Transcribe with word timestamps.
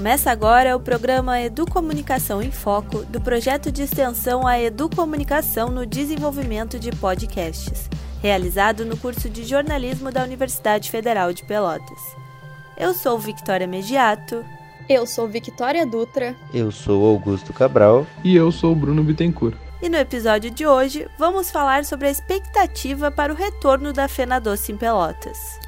Começa 0.00 0.30
agora 0.30 0.74
o 0.74 0.80
programa 0.80 1.42
Educomunicação 1.42 2.42
em 2.42 2.50
Foco 2.50 3.04
do 3.04 3.20
projeto 3.20 3.70
de 3.70 3.82
extensão 3.82 4.46
a 4.46 4.58
Educomunicação 4.58 5.68
no 5.68 5.84
Desenvolvimento 5.84 6.78
de 6.78 6.90
Podcasts, 6.90 7.86
realizado 8.22 8.86
no 8.86 8.96
curso 8.96 9.28
de 9.28 9.44
jornalismo 9.44 10.10
da 10.10 10.24
Universidade 10.24 10.90
Federal 10.90 11.34
de 11.34 11.44
Pelotas. 11.44 11.98
Eu 12.78 12.94
sou 12.94 13.18
Victoria 13.18 13.66
Mediato. 13.66 14.42
Eu 14.88 15.04
sou 15.06 15.28
Victoria 15.28 15.84
Dutra. 15.84 16.34
Eu 16.54 16.72
sou 16.72 17.06
Augusto 17.06 17.52
Cabral. 17.52 18.06
E 18.24 18.34
eu 18.34 18.50
sou 18.50 18.74
Bruno 18.74 19.04
Bittencourt. 19.04 19.54
E 19.82 19.90
no 19.90 19.98
episódio 19.98 20.50
de 20.50 20.66
hoje 20.66 21.06
vamos 21.18 21.50
falar 21.50 21.84
sobre 21.84 22.08
a 22.08 22.10
expectativa 22.10 23.10
para 23.10 23.30
o 23.30 23.36
retorno 23.36 23.92
da 23.92 24.08
Fena 24.08 24.38
Doce 24.38 24.72
em 24.72 24.78
Pelotas. 24.78 25.60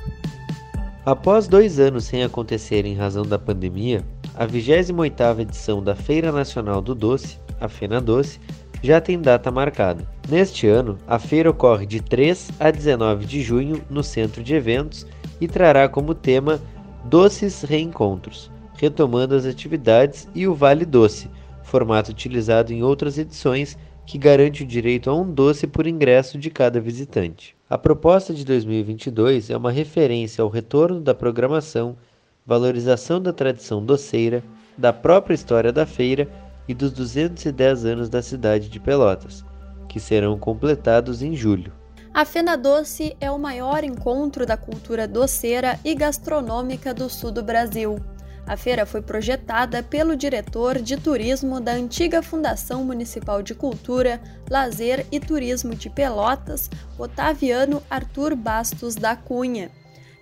Após 1.04 1.48
dois 1.48 1.78
anos 1.80 2.04
sem 2.04 2.22
acontecer 2.22 2.86
em 2.86 2.94
razão 2.94 3.24
da 3.24 3.38
pandemia, 3.38 4.02
a 4.34 4.46
28ª 4.46 5.40
edição 5.40 5.82
da 5.82 5.94
Feira 5.94 6.32
Nacional 6.32 6.80
do 6.80 6.94
Doce, 6.94 7.38
a 7.60 7.68
Fena 7.68 8.00
Doce, 8.00 8.40
já 8.82 9.00
tem 9.00 9.20
data 9.20 9.50
marcada. 9.50 10.06
Neste 10.28 10.66
ano, 10.66 10.98
a 11.06 11.18
feira 11.18 11.50
ocorre 11.50 11.86
de 11.86 12.00
3 12.00 12.50
a 12.58 12.70
19 12.70 13.24
de 13.24 13.40
junho 13.40 13.82
no 13.88 14.02
Centro 14.02 14.42
de 14.42 14.54
Eventos 14.54 15.06
e 15.40 15.46
trará 15.46 15.88
como 15.88 16.14
tema 16.14 16.60
Doces 17.04 17.62
Reencontros, 17.62 18.50
retomando 18.76 19.34
as 19.34 19.46
atividades 19.46 20.28
e 20.34 20.46
o 20.46 20.54
Vale 20.54 20.84
Doce, 20.84 21.30
formato 21.62 22.10
utilizado 22.10 22.72
em 22.72 22.82
outras 22.82 23.18
edições 23.18 23.78
que 24.04 24.18
garante 24.18 24.64
o 24.64 24.66
direito 24.66 25.08
a 25.08 25.14
um 25.14 25.32
doce 25.32 25.66
por 25.66 25.86
ingresso 25.86 26.36
de 26.36 26.50
cada 26.50 26.80
visitante. 26.80 27.56
A 27.70 27.78
proposta 27.78 28.34
de 28.34 28.44
2022 28.44 29.48
é 29.48 29.56
uma 29.56 29.70
referência 29.70 30.42
ao 30.42 30.48
retorno 30.48 31.00
da 31.00 31.14
programação, 31.14 31.96
valorização 32.44 33.20
da 33.20 33.32
tradição 33.32 33.84
doceira, 33.84 34.42
da 34.76 34.92
própria 34.92 35.34
história 35.34 35.72
da 35.72 35.86
feira 35.86 36.28
e 36.66 36.74
dos 36.74 36.92
210 36.92 37.84
anos 37.84 38.08
da 38.08 38.22
cidade 38.22 38.68
de 38.68 38.80
Pelotas, 38.80 39.44
que 39.88 40.00
serão 40.00 40.38
completados 40.38 41.22
em 41.22 41.34
julho. 41.34 41.72
A 42.14 42.24
Fena 42.24 42.56
Doce 42.56 43.16
é 43.20 43.30
o 43.30 43.38
maior 43.38 43.82
encontro 43.84 44.44
da 44.44 44.56
cultura 44.56 45.08
doceira 45.08 45.78
e 45.84 45.94
gastronômica 45.94 46.92
do 46.92 47.08
sul 47.08 47.30
do 47.30 47.42
Brasil. 47.42 47.98
A 48.46 48.56
feira 48.56 48.84
foi 48.84 49.00
projetada 49.00 49.82
pelo 49.82 50.16
diretor 50.16 50.82
de 50.82 50.96
turismo 50.96 51.60
da 51.60 51.72
antiga 51.72 52.22
Fundação 52.22 52.84
Municipal 52.84 53.40
de 53.40 53.54
Cultura, 53.54 54.20
Lazer 54.50 55.06
e 55.12 55.20
Turismo 55.20 55.74
de 55.74 55.88
Pelotas, 55.88 56.68
Otaviano 56.98 57.82
Arthur 57.88 58.34
Bastos 58.34 58.94
da 58.94 59.14
Cunha. 59.14 59.70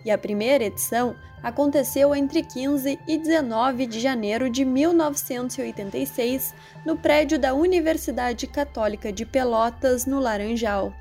E 0.04 0.10
a 0.10 0.18
primeira 0.18 0.64
edição 0.64 1.14
aconteceu 1.42 2.14
entre 2.14 2.42
15 2.42 2.98
e 3.06 3.18
19 3.18 3.86
de 3.86 4.00
janeiro 4.00 4.50
de 4.50 4.64
1986, 4.64 6.54
no 6.84 6.96
prédio 6.96 7.38
da 7.38 7.54
Universidade 7.54 8.46
Católica 8.46 9.12
de 9.12 9.24
Pelotas, 9.24 10.06
no 10.06 10.20
Laranjal. 10.20 10.92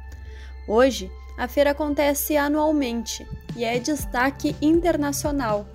Hoje, 0.67 1.11
a 1.37 1.47
feira 1.47 1.71
acontece 1.71 2.37
anualmente 2.37 3.25
e 3.55 3.63
é 3.63 3.79
destaque 3.79 4.55
internacional 4.61 5.65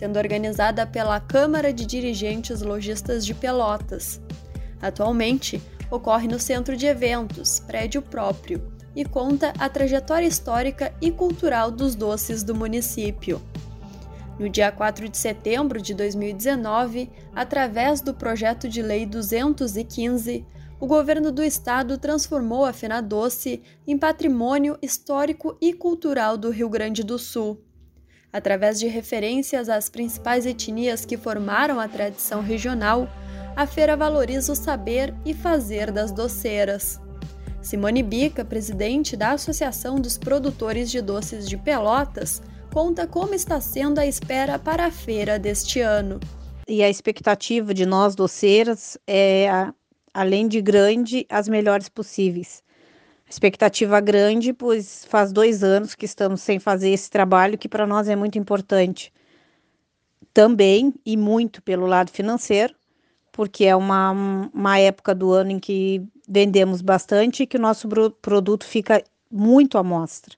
sendo 0.00 0.18
organizada 0.18 0.86
pela 0.86 1.20
Câmara 1.20 1.74
de 1.74 1.84
Dirigentes 1.84 2.62
Logistas 2.62 3.24
de 3.26 3.34
Pelotas. 3.34 4.18
Atualmente, 4.80 5.60
ocorre 5.90 6.26
no 6.26 6.38
Centro 6.38 6.74
de 6.74 6.86
Eventos, 6.86 7.60
prédio 7.60 8.00
próprio, 8.00 8.62
e 8.94 9.04
conta 9.04 9.52
a 9.58 9.68
trajetória 9.68 10.26
histórica 10.26 10.92
e 11.00 11.10
cultural 11.10 11.70
dos 11.70 11.94
doces 11.94 12.42
do 12.42 12.54
município. 12.54 13.40
No 14.38 14.48
dia 14.48 14.72
4 14.72 15.08
de 15.08 15.18
setembro 15.18 15.80
de 15.80 15.94
2019, 15.94 17.10
através 17.34 18.00
do 18.00 18.14
projeto 18.14 18.68
de 18.68 18.80
lei 18.80 19.04
215, 19.04 20.44
o 20.80 20.86
governo 20.86 21.30
do 21.30 21.42
estado 21.42 21.98
transformou 21.98 22.64
a 22.64 22.72
Fena 22.72 23.00
Doce 23.00 23.62
em 23.86 23.98
patrimônio 23.98 24.78
histórico 24.80 25.56
e 25.60 25.72
cultural 25.72 26.36
do 26.36 26.50
Rio 26.50 26.70
Grande 26.70 27.04
do 27.04 27.18
Sul 27.18 27.62
Através 28.32 28.78
de 28.78 28.86
referências 28.86 29.68
às 29.68 29.88
principais 29.88 30.46
etnias 30.46 31.04
que 31.04 31.16
formaram 31.16 31.80
a 31.80 31.88
tradição 31.88 32.42
regional, 32.42 33.08
a 33.56 33.66
feira 33.66 33.96
valoriza 33.96 34.52
o 34.52 34.56
saber 34.56 35.12
e 35.24 35.34
fazer 35.34 35.90
das 35.90 36.12
doceiras. 36.12 37.00
Simone 37.62 38.02
Bica, 38.02 38.44
presidente 38.44 39.16
da 39.16 39.32
Associação 39.32 40.00
dos 40.00 40.16
Produtores 40.16 40.90
de 40.90 41.00
Doces 41.00 41.48
de 41.48 41.56
Pelotas, 41.56 42.42
conta 42.72 43.06
como 43.06 43.34
está 43.34 43.60
sendo 43.60 43.98
a 43.98 44.06
espera 44.06 44.58
para 44.58 44.86
a 44.86 44.90
feira 44.90 45.38
deste 45.38 45.80
ano. 45.80 46.18
E 46.66 46.82
a 46.82 46.88
expectativa 46.88 47.74
de 47.74 47.84
nós 47.84 48.14
doceiras 48.14 48.96
é, 49.06 49.48
além 50.14 50.48
de 50.48 50.60
grande, 50.60 51.26
as 51.28 51.48
melhores 51.48 51.88
possíveis 51.88 52.62
expectativa 53.30 54.00
grande, 54.00 54.52
pois 54.52 55.04
faz 55.08 55.32
dois 55.32 55.62
anos 55.62 55.94
que 55.94 56.04
estamos 56.04 56.42
sem 56.42 56.58
fazer 56.58 56.90
esse 56.90 57.08
trabalho 57.08 57.56
que 57.56 57.68
para 57.68 57.86
nós 57.86 58.08
é 58.08 58.16
muito 58.16 58.36
importante. 58.38 59.12
Também 60.34 60.92
e 61.06 61.16
muito 61.16 61.62
pelo 61.62 61.86
lado 61.86 62.10
financeiro, 62.10 62.74
porque 63.30 63.64
é 63.64 63.76
uma, 63.76 64.10
uma 64.52 64.78
época 64.78 65.14
do 65.14 65.32
ano 65.32 65.52
em 65.52 65.60
que 65.60 66.02
vendemos 66.30 66.80
bastante 66.80 67.42
e 67.42 67.46
que 67.46 67.56
o 67.56 67.60
nosso 67.60 67.88
produto 68.22 68.64
fica 68.64 69.02
muito 69.30 69.76
à 69.76 69.82
mostra. 69.82 70.36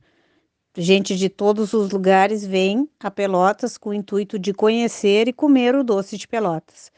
Gente 0.76 1.16
de 1.16 1.28
todos 1.28 1.74
os 1.74 1.90
lugares 1.90 2.46
vem 2.46 2.88
a 2.98 3.10
Pelotas 3.10 3.76
com 3.76 3.90
o 3.90 3.94
intuito 3.94 4.38
de 4.38 4.54
conhecer 4.54 5.28
e 5.28 5.32
comer 5.32 5.74
o 5.74 5.84
doce 5.84 6.16
de 6.16 6.26
Pelotas. 6.26 6.90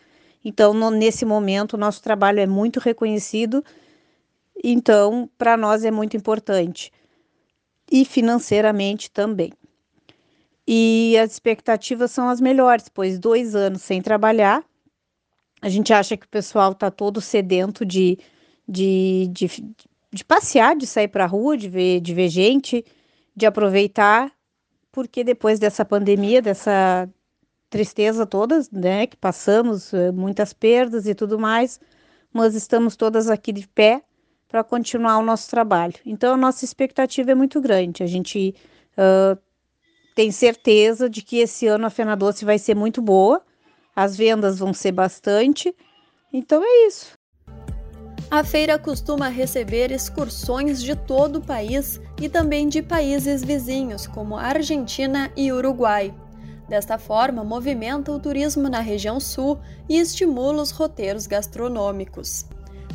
Então, 0.45 0.73
no, 0.73 0.91
nesse 0.91 1.25
momento, 1.25 1.75
o 1.75 1.79
nosso 1.79 2.01
trabalho 2.01 2.39
é 2.39 2.47
muito 2.47 2.79
reconhecido 2.79 3.65
então, 4.63 5.29
para 5.37 5.57
nós 5.57 5.85
é 5.85 5.91
muito 5.91 6.17
importante. 6.17 6.93
E 7.91 8.05
financeiramente 8.05 9.11
também. 9.11 9.53
E 10.67 11.17
as 11.19 11.33
expectativas 11.33 12.11
são 12.11 12.29
as 12.29 12.41
melhores, 12.41 12.89
pois 12.89 13.19
dois 13.19 13.55
anos 13.55 13.83
sem 13.83 14.01
trabalhar, 14.01 14.65
a 15.61 15.69
gente 15.69 15.93
acha 15.93 16.17
que 16.17 16.25
o 16.25 16.29
pessoal 16.29 16.73
está 16.73 16.91
todo 16.91 17.21
sedento 17.21 17.85
de, 17.85 18.19
de, 18.69 19.29
de, 19.33 19.49
de 20.13 20.25
passear, 20.25 20.77
de 20.77 20.87
sair 20.87 21.09
para 21.09 21.25
a 21.25 21.29
rua, 21.29 21.57
de 21.57 21.69
ver, 21.69 22.01
de 22.01 22.15
ver 22.15 22.29
gente, 22.29 22.85
de 23.37 23.47
aproveitar, 23.47 24.33
porque 24.93 25.25
depois 25.25 25.59
dessa 25.59 25.85
pandemia, 25.85 26.41
dessa 26.41 27.09
tristeza 27.69 28.25
toda, 28.25 28.63
né, 28.71 29.07
que 29.07 29.17
passamos, 29.17 29.93
eh, 29.93 30.13
muitas 30.13 30.53
perdas 30.53 31.07
e 31.07 31.15
tudo 31.15 31.39
mais, 31.39 31.81
mas 32.33 32.55
estamos 32.55 32.95
todas 32.95 33.29
aqui 33.29 33.53
de 33.53 33.67
pé 33.67 34.03
para 34.49 34.63
continuar 34.63 35.19
o 35.19 35.23
nosso 35.23 35.51
trabalho. 35.51 35.95
Então, 36.07 36.35
a 36.35 36.37
nossa 36.37 36.65
expectativa 36.65 37.33
é 37.33 37.35
muito 37.35 37.61
grande. 37.61 38.05
A 38.05 38.07
gente 38.07 38.55
uh, 38.97 39.37
tem 40.15 40.31
certeza 40.31 41.11
de 41.11 41.23
que 41.23 41.39
esse 41.39 41.67
ano 41.67 41.87
a 41.87 41.91
Fena 41.91 42.17
Doce 42.17 42.45
vai 42.45 42.57
ser 42.57 42.77
muito 42.77 43.03
boa, 43.03 43.43
as 43.97 44.17
vendas 44.17 44.59
vão 44.59 44.73
ser 44.73 44.93
bastante. 44.93 45.75
Então, 46.33 46.63
é 46.63 46.87
isso. 46.87 47.19
A 48.31 48.43
feira 48.43 48.79
costuma 48.79 49.29
receber 49.29 49.93
excursões 49.93 50.83
de 50.83 50.97
todo 50.97 51.37
o 51.37 51.45
país 51.45 52.01
e 52.21 52.29
também 52.29 52.69
de 52.69 52.83
países 52.83 53.45
vizinhos, 53.45 54.07
como 54.07 54.37
Argentina 54.37 55.31
e 55.37 55.53
Uruguai. 55.53 56.13
Desta 56.69 56.99
forma, 56.99 57.45
movimenta 57.45 58.11
o 58.11 58.19
turismo 58.19 58.69
na 58.69 58.81
região 58.81 59.21
sul 59.21 59.59
e 59.89 59.99
estimula 59.99 60.63
os 60.63 60.71
roteiros 60.71 61.27
gastronômicos. 61.27 62.47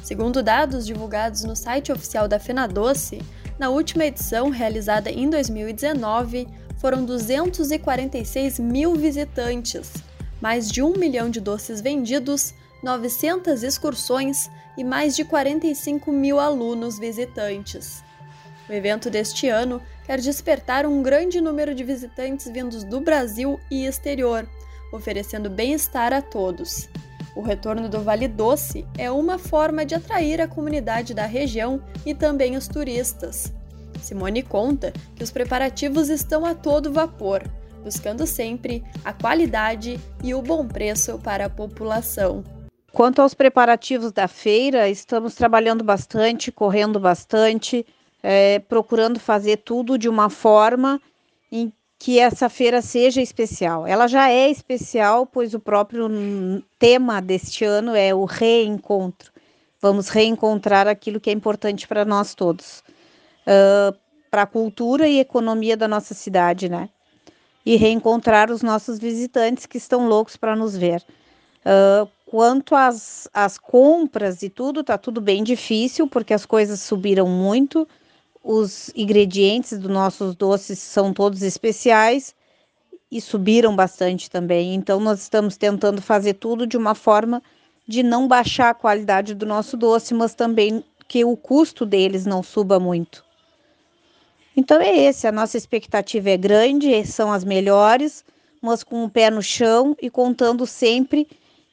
Segundo 0.03 0.41
dados 0.41 0.85
divulgados 0.85 1.43
no 1.43 1.55
site 1.55 1.91
oficial 1.91 2.27
da 2.27 2.39
FenaDoce, 2.39 3.21
na 3.59 3.69
última 3.69 4.05
edição, 4.05 4.49
realizada 4.49 5.11
em 5.11 5.29
2019, 5.29 6.47
foram 6.77 7.05
246 7.05 8.59
mil 8.59 8.95
visitantes, 8.95 9.93
mais 10.41 10.69
de 10.69 10.81
um 10.81 10.93
milhão 10.93 11.29
de 11.29 11.39
doces 11.39 11.81
vendidos, 11.81 12.53
900 12.81 13.63
excursões 13.63 14.49
e 14.77 14.83
mais 14.83 15.15
de 15.15 15.25
45 15.25 16.11
mil 16.11 16.39
alunos 16.39 16.97
visitantes. 16.97 18.03
O 18.69 18.71
evento 18.71 19.09
deste 19.09 19.49
ano 19.49 19.81
quer 20.05 20.19
despertar 20.19 20.85
um 20.85 21.01
grande 21.01 21.41
número 21.41 21.73
de 21.73 21.83
visitantes 21.83 22.47
vindos 22.47 22.83
do 22.83 23.01
Brasil 23.01 23.59
e 23.69 23.85
exterior, 23.85 24.47
oferecendo 24.93 25.49
bem-estar 25.49 26.13
a 26.13 26.21
todos. 26.21 26.87
O 27.35 27.41
retorno 27.41 27.89
do 27.89 28.01
Vale 28.01 28.27
Doce 28.27 28.85
é 28.97 29.09
uma 29.09 29.37
forma 29.37 29.85
de 29.85 29.95
atrair 29.95 30.39
a 30.39 30.47
comunidade 30.47 31.13
da 31.13 31.25
região 31.25 31.81
e 32.05 32.13
também 32.13 32.55
os 32.55 32.67
turistas. 32.67 33.53
Simone 34.01 34.43
conta 34.43 34.93
que 35.15 35.23
os 35.23 35.31
preparativos 35.31 36.09
estão 36.09 36.45
a 36.45 36.53
todo 36.53 36.93
vapor, 36.93 37.43
buscando 37.83 38.25
sempre 38.25 38.83
a 39.03 39.13
qualidade 39.13 39.99
e 40.23 40.33
o 40.33 40.41
bom 40.41 40.67
preço 40.67 41.17
para 41.19 41.45
a 41.45 41.49
população. 41.49 42.43
Quanto 42.91 43.21
aos 43.21 43.33
preparativos 43.33 44.11
da 44.11 44.27
feira, 44.27 44.89
estamos 44.89 45.35
trabalhando 45.35 45.83
bastante, 45.83 46.51
correndo 46.51 46.99
bastante, 46.99 47.85
é, 48.21 48.59
procurando 48.59 49.19
fazer 49.19 49.57
tudo 49.57 49.97
de 49.97 50.09
uma 50.09 50.29
forma 50.29 50.99
em 51.51 51.71
que 51.97 52.17
essa 52.17 52.47
feira 52.47 52.81
seja 52.81 53.21
especial. 53.21 53.85
Ela 53.85 54.07
já 54.07 54.29
é 54.29 54.49
especial, 54.49 55.25
pois 55.25 55.53
o 55.53 55.59
próprio 55.59 56.09
tema 56.79 57.21
deste 57.21 57.65
ano 57.65 57.93
é 57.93 58.15
o 58.15 58.23
reencontro. 58.23 59.31
Vamos 59.81 60.07
reencontrar 60.07 60.87
aquilo 60.87 61.19
que 61.19 61.29
é 61.29 61.33
importante 61.33 61.87
para 61.87 62.05
nós 62.05 62.33
todos, 62.33 62.83
uh, 63.45 63.97
para 64.31 64.43
a 64.43 64.47
cultura 64.47 65.07
e 65.07 65.19
economia 65.19 65.75
da 65.75 65.87
nossa 65.87 66.13
cidade, 66.13 66.69
né? 66.69 66.89
E 67.65 67.75
reencontrar 67.75 68.49
os 68.49 68.61
nossos 68.61 68.97
visitantes 68.97 69.65
que 69.65 69.77
estão 69.77 70.07
loucos 70.07 70.37
para 70.37 70.55
nos 70.55 70.75
ver. 70.75 71.03
Uh, 71.65 72.09
quanto 72.29 72.75
às, 72.75 73.27
às 73.33 73.57
compras 73.57 74.43
e 74.43 74.49
tudo, 74.49 74.83
tá 74.83 74.99
tudo 74.99 75.19
bem 75.19 75.43
difícil, 75.43 76.07
porque 76.07 76.31
as 76.31 76.45
coisas 76.45 76.79
subiram 76.79 77.27
muito 77.27 77.87
os 78.43 78.91
ingredientes 78.95 79.79
dos 79.79 79.89
nossos 79.89 80.35
doces 80.35 80.77
são 80.77 81.11
todos 81.11 81.41
especiais 81.41 82.35
e 83.11 83.19
subiram 83.19 83.75
bastante 83.75 84.29
também. 84.29 84.75
Então, 84.75 84.99
nós 84.99 85.21
estamos 85.21 85.57
tentando 85.57 86.03
fazer 86.03 86.35
tudo 86.35 86.67
de 86.67 86.77
uma 86.77 86.93
forma 86.93 87.41
de 87.87 88.03
não 88.03 88.27
baixar 88.27 88.69
a 88.69 88.75
qualidade 88.75 89.33
do 89.33 89.47
nosso 89.47 89.75
doce, 89.75 90.13
mas 90.13 90.35
também 90.35 90.83
que 91.07 91.25
o 91.25 91.35
custo 91.35 91.83
deles 91.83 92.27
não 92.27 92.43
suba 92.43 92.79
muito. 92.79 93.25
Então, 94.55 94.79
é 94.79 94.95
esse. 94.95 95.25
A 95.25 95.31
nossa 95.31 95.57
expectativa 95.57 96.29
é 96.29 96.37
grande, 96.37 97.03
são 97.07 97.33
as 97.33 97.43
melhores, 97.43 98.23
mas 98.61 98.83
com 98.83 99.03
o 99.03 99.09
pé 99.09 99.31
no 99.31 99.41
chão 99.41 99.97
e 99.99 100.11
contando 100.11 100.67
sempre 100.67 101.27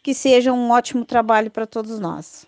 que 0.07 0.15
seja 0.15 0.53
um 0.53 0.71
ótimo 0.71 1.05
trabalho 1.05 1.51
para 1.51 1.67
todos 1.67 1.99
nós. 1.99 2.47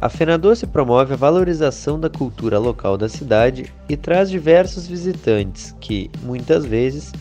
A 0.00 0.08
Fenadoce 0.08 0.66
promove 0.66 1.14
a 1.14 1.16
valorização 1.16 2.00
da 2.00 2.10
cultura 2.10 2.58
local 2.58 2.98
da 2.98 3.08
cidade 3.08 3.72
e 3.88 3.96
traz 3.96 4.28
diversos 4.28 4.88
visitantes 4.88 5.72
que, 5.80 6.10
muitas 6.24 6.64
vezes, 6.64 7.12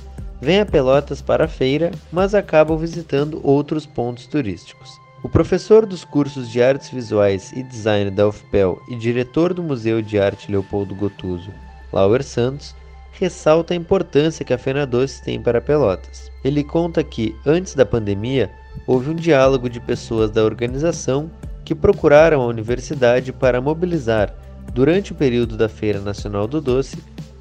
vêm 0.41 0.59
a 0.59 0.65
Pelotas 0.65 1.21
para 1.21 1.45
a 1.45 1.47
feira, 1.47 1.91
mas 2.11 2.33
acabam 2.33 2.75
visitando 2.79 3.39
outros 3.43 3.85
pontos 3.85 4.25
turísticos. 4.25 4.89
O 5.21 5.29
professor 5.29 5.85
dos 5.85 6.03
cursos 6.03 6.49
de 6.49 6.63
artes 6.63 6.89
visuais 6.89 7.51
e 7.51 7.61
design 7.61 8.09
da 8.09 8.27
UFPEL 8.27 8.81
e 8.89 8.95
diretor 8.95 9.53
do 9.53 9.61
Museu 9.61 10.01
de 10.01 10.17
Arte 10.17 10.51
Leopoldo 10.51 10.95
Gotuso, 10.95 11.51
Lauer 11.93 12.23
Santos, 12.23 12.73
ressalta 13.19 13.73
a 13.73 13.77
importância 13.77 14.45
que 14.45 14.53
a 14.53 14.57
Fenadoce 14.57 15.23
tem 15.23 15.41
para 15.41 15.61
Pelotas. 15.61 16.29
Ele 16.43 16.63
conta 16.63 17.03
que, 17.03 17.35
antes 17.45 17.73
da 17.73 17.85
pandemia, 17.85 18.51
houve 18.85 19.09
um 19.09 19.15
diálogo 19.15 19.69
de 19.69 19.79
pessoas 19.79 20.29
da 20.29 20.43
organização 20.43 21.31
que 21.63 21.73
procuraram 21.73 22.41
a 22.41 22.45
universidade 22.45 23.31
para 23.31 23.61
mobilizar, 23.61 24.35
durante 24.73 25.11
o 25.13 25.15
período 25.15 25.55
da 25.55 25.69
Feira 25.69 25.99
Nacional 25.99 26.47
do 26.47 26.59
Doce, 26.59 26.97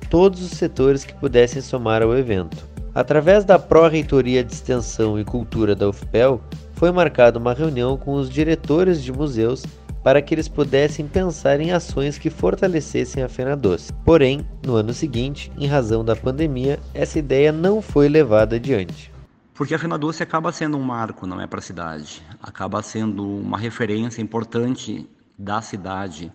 todos 0.08 0.42
os 0.42 0.52
setores 0.52 1.04
que 1.04 1.14
pudessem 1.14 1.60
somar 1.60 2.02
ao 2.02 2.16
evento. 2.16 2.64
Através 2.94 3.44
da 3.44 3.58
Pró-Reitoria 3.58 4.44
de 4.44 4.52
Extensão 4.52 5.18
e 5.18 5.24
Cultura 5.24 5.74
da 5.74 5.88
UFPEL, 5.88 6.40
foi 6.74 6.92
marcada 6.92 7.38
uma 7.38 7.52
reunião 7.52 7.96
com 7.96 8.14
os 8.14 8.30
diretores 8.30 9.02
de 9.02 9.12
museus 9.12 9.64
para 10.04 10.20
que 10.20 10.34
eles 10.34 10.48
pudessem 10.48 11.08
pensar 11.08 11.60
em 11.60 11.72
ações 11.72 12.18
que 12.18 12.28
fortalecessem 12.28 13.22
a 13.22 13.28
Fena 13.28 13.56
Doce. 13.56 13.90
Porém, 14.04 14.46
no 14.62 14.74
ano 14.74 14.92
seguinte, 14.92 15.50
em 15.56 15.66
razão 15.66 16.04
da 16.04 16.14
pandemia, 16.14 16.78
essa 16.92 17.18
ideia 17.18 17.50
não 17.50 17.80
foi 17.80 18.06
levada 18.06 18.56
adiante. 18.56 19.10
Porque 19.54 19.74
a 19.74 19.78
Fena 19.78 19.96
Doce 19.96 20.22
acaba 20.22 20.52
sendo 20.52 20.76
um 20.76 20.82
marco, 20.82 21.26
não 21.26 21.40
é 21.40 21.46
para 21.46 21.58
a 21.58 21.62
cidade, 21.62 22.22
acaba 22.42 22.82
sendo 22.82 23.26
uma 23.26 23.56
referência 23.56 24.20
importante 24.20 25.08
da 25.38 25.62
cidade, 25.62 26.30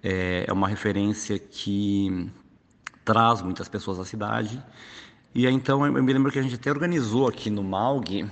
é, 0.00 0.44
é 0.46 0.52
uma 0.52 0.68
referência 0.68 1.40
que 1.40 2.30
traz 3.04 3.42
muitas 3.42 3.68
pessoas 3.68 3.98
à 3.98 4.04
cidade. 4.04 4.62
E 5.34 5.44
então 5.48 5.84
eu 5.84 6.02
me 6.04 6.12
lembro 6.12 6.30
que 6.30 6.38
a 6.38 6.42
gente 6.42 6.54
até 6.54 6.70
organizou 6.70 7.26
aqui 7.26 7.50
no 7.50 7.64
MAUG, 7.64 8.30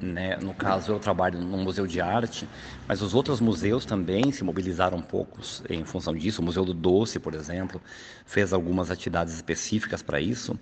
né, 0.00 0.36
no 0.36 0.54
caso 0.54 0.92
eu 0.92 0.98
trabalho 0.98 1.40
no 1.40 1.56
Museu 1.58 1.86
de 1.86 2.00
Arte, 2.00 2.48
mas 2.86 3.02
os 3.02 3.14
outros 3.14 3.40
museus 3.40 3.84
também 3.84 4.32
se 4.32 4.44
mobilizaram 4.44 4.98
um 4.98 5.02
pouco 5.02 5.40
em 5.68 5.84
função 5.84 6.14
disso. 6.14 6.42
O 6.42 6.44
Museu 6.44 6.64
do 6.64 6.74
Doce, 6.74 7.18
por 7.18 7.34
exemplo, 7.34 7.80
fez 8.24 8.52
algumas 8.52 8.90
atividades 8.90 9.34
específicas 9.34 10.02
para 10.02 10.20
isso 10.20 10.58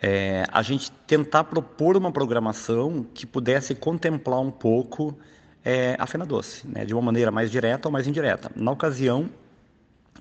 é, 0.00 0.44
a 0.52 0.62
gente 0.62 0.90
tentar 1.06 1.44
propor 1.44 1.96
uma 1.96 2.12
programação 2.12 3.04
que 3.14 3.26
pudesse 3.26 3.74
contemplar 3.74 4.40
um 4.40 4.50
pouco 4.50 5.16
é, 5.64 5.96
a 5.98 6.06
Fena 6.06 6.26
Doce, 6.26 6.66
né, 6.66 6.84
de 6.84 6.92
uma 6.92 7.02
maneira 7.02 7.30
mais 7.30 7.50
direta 7.50 7.88
ou 7.88 7.92
mais 7.92 8.06
indireta. 8.06 8.50
Na 8.54 8.70
ocasião, 8.70 9.28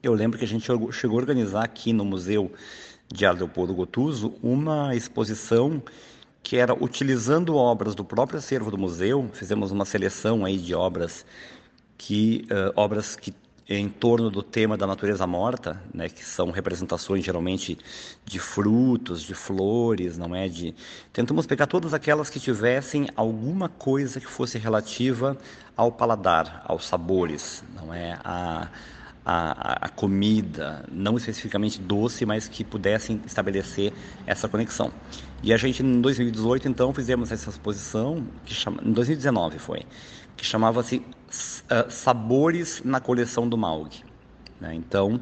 eu 0.02 0.14
lembro 0.14 0.40
que 0.40 0.46
a 0.46 0.48
gente 0.48 0.66
chegou 0.92 1.18
a 1.18 1.22
organizar 1.22 1.64
aqui 1.64 1.92
no 1.92 2.06
Museu 2.06 2.52
de 3.12 3.26
Arte 3.26 3.40
Leopoldo 3.40 3.74
Gotuso 3.74 4.34
uma 4.42 4.96
exposição 4.96 5.82
que 6.46 6.58
era 6.58 6.76
utilizando 6.76 7.56
obras 7.56 7.96
do 7.96 8.06
próprio 8.06 8.38
acervo 8.38 8.70
do 8.70 8.78
museu, 8.78 9.28
fizemos 9.34 9.72
uma 9.72 9.84
seleção 9.84 10.46
aí 10.46 10.58
de 10.60 10.76
obras 10.76 11.26
que 11.98 12.48
uh, 12.52 12.72
obras 12.76 13.16
que 13.16 13.34
em 13.68 13.90
torno 13.90 14.30
do 14.30 14.44
tema 14.44 14.78
da 14.78 14.86
natureza 14.86 15.26
morta, 15.26 15.82
né, 15.92 16.08
que 16.08 16.24
são 16.24 16.52
representações 16.52 17.26
geralmente 17.26 17.80
de 18.24 18.38
frutos, 18.38 19.24
de 19.24 19.34
flores, 19.34 20.20
não 20.20 20.36
é? 20.36 20.48
De 20.48 20.76
tentamos 21.12 21.48
pegar 21.48 21.66
todas 21.66 21.92
aquelas 21.92 22.30
que 22.30 22.40
tivessem 22.40 23.10
alguma 23.16 23.68
coisa 23.68 24.20
que 24.20 24.28
fosse 24.28 24.60
relativa 24.60 25.36
ao 25.76 25.92
paladar, 25.92 26.62
aos 26.66 26.86
sabores, 26.86 27.64
não 27.74 27.92
é? 27.92 28.20
A 28.24 28.70
a, 29.26 29.86
a, 29.86 29.90
comida, 29.90 30.86
não 30.92 31.18
especificamente 31.18 31.82
doce, 31.82 32.26
mas 32.26 32.48
que 32.48 32.64
pudessem 32.64 33.20
estabelecer 33.26 33.92
essa 34.28 34.48
conexão. 34.48 34.92
E 35.42 35.52
a 35.52 35.58
gente, 35.58 35.82
em 35.82 36.00
2018, 36.00 36.68
então, 36.68 36.94
fizemos 36.94 37.32
essa 37.32 37.50
exposição, 37.50 38.28
que 38.46 38.54
chama, 38.54 38.82
em 38.84 38.92
2019 38.92 39.58
foi, 39.58 39.84
que 40.38 40.46
chamava-se 40.46 40.98
uh, 40.98 41.90
Sabores 41.90 42.84
na 42.86 43.00
Coleção 43.00 43.50
do 43.50 43.58
Maug. 43.58 43.92
Né? 44.62 44.76
Então, 44.76 45.20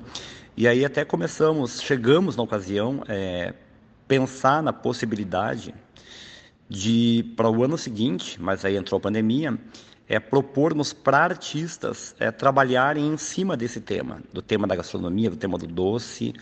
e 0.57 0.67
aí 0.67 0.83
até 0.83 1.05
começamos, 1.05 1.81
chegamos 1.81 2.35
na 2.35 2.43
ocasião, 2.43 3.03
é, 3.07 3.53
pensar 4.07 4.61
na 4.61 4.73
possibilidade 4.73 5.73
de, 6.69 7.33
para 7.37 7.49
o 7.49 7.63
ano 7.63 7.77
seguinte, 7.77 8.41
mas 8.41 8.65
aí 8.65 8.75
entrou 8.75 8.97
a 8.97 9.01
pandemia, 9.01 9.57
é 10.13 10.19
propormos 10.19 10.93
para 10.93 11.23
artistas 11.23 12.15
é, 12.19 12.29
trabalharem 12.29 13.07
em 13.07 13.17
cima 13.17 13.57
desse 13.57 13.81
tema, 13.81 14.21
do 14.31 14.43
tema 14.43 14.67
da 14.67 14.75
gastronomia, 14.75 15.29
do 15.29 15.35
tema 15.35 15.57
do 15.57 15.65
doce, 15.65 16.33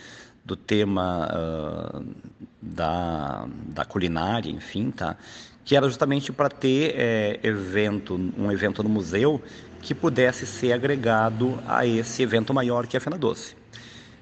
do 0.44 0.58
tema 0.58 1.30
uh, 1.32 2.06
da, 2.62 3.48
da 3.68 3.86
culinária, 3.86 4.50
enfim, 4.50 4.92
tá? 4.92 5.16
Que 5.64 5.78
era 5.78 5.88
justamente 5.88 6.34
para 6.34 6.50
ter 6.50 6.96
é, 6.98 7.40
evento, 7.44 8.16
um 8.38 8.52
evento 8.52 8.84
no 8.84 8.90
museu 8.90 9.42
que 9.82 9.96
pudesse 9.96 10.46
ser 10.46 10.74
agregado 10.74 11.58
a 11.66 11.86
esse 11.86 12.22
evento 12.22 12.54
maior 12.54 12.88
que 12.88 12.98
é 12.98 13.00
a 13.00 13.02
Fena 13.02 13.18
Doce. 13.18 13.56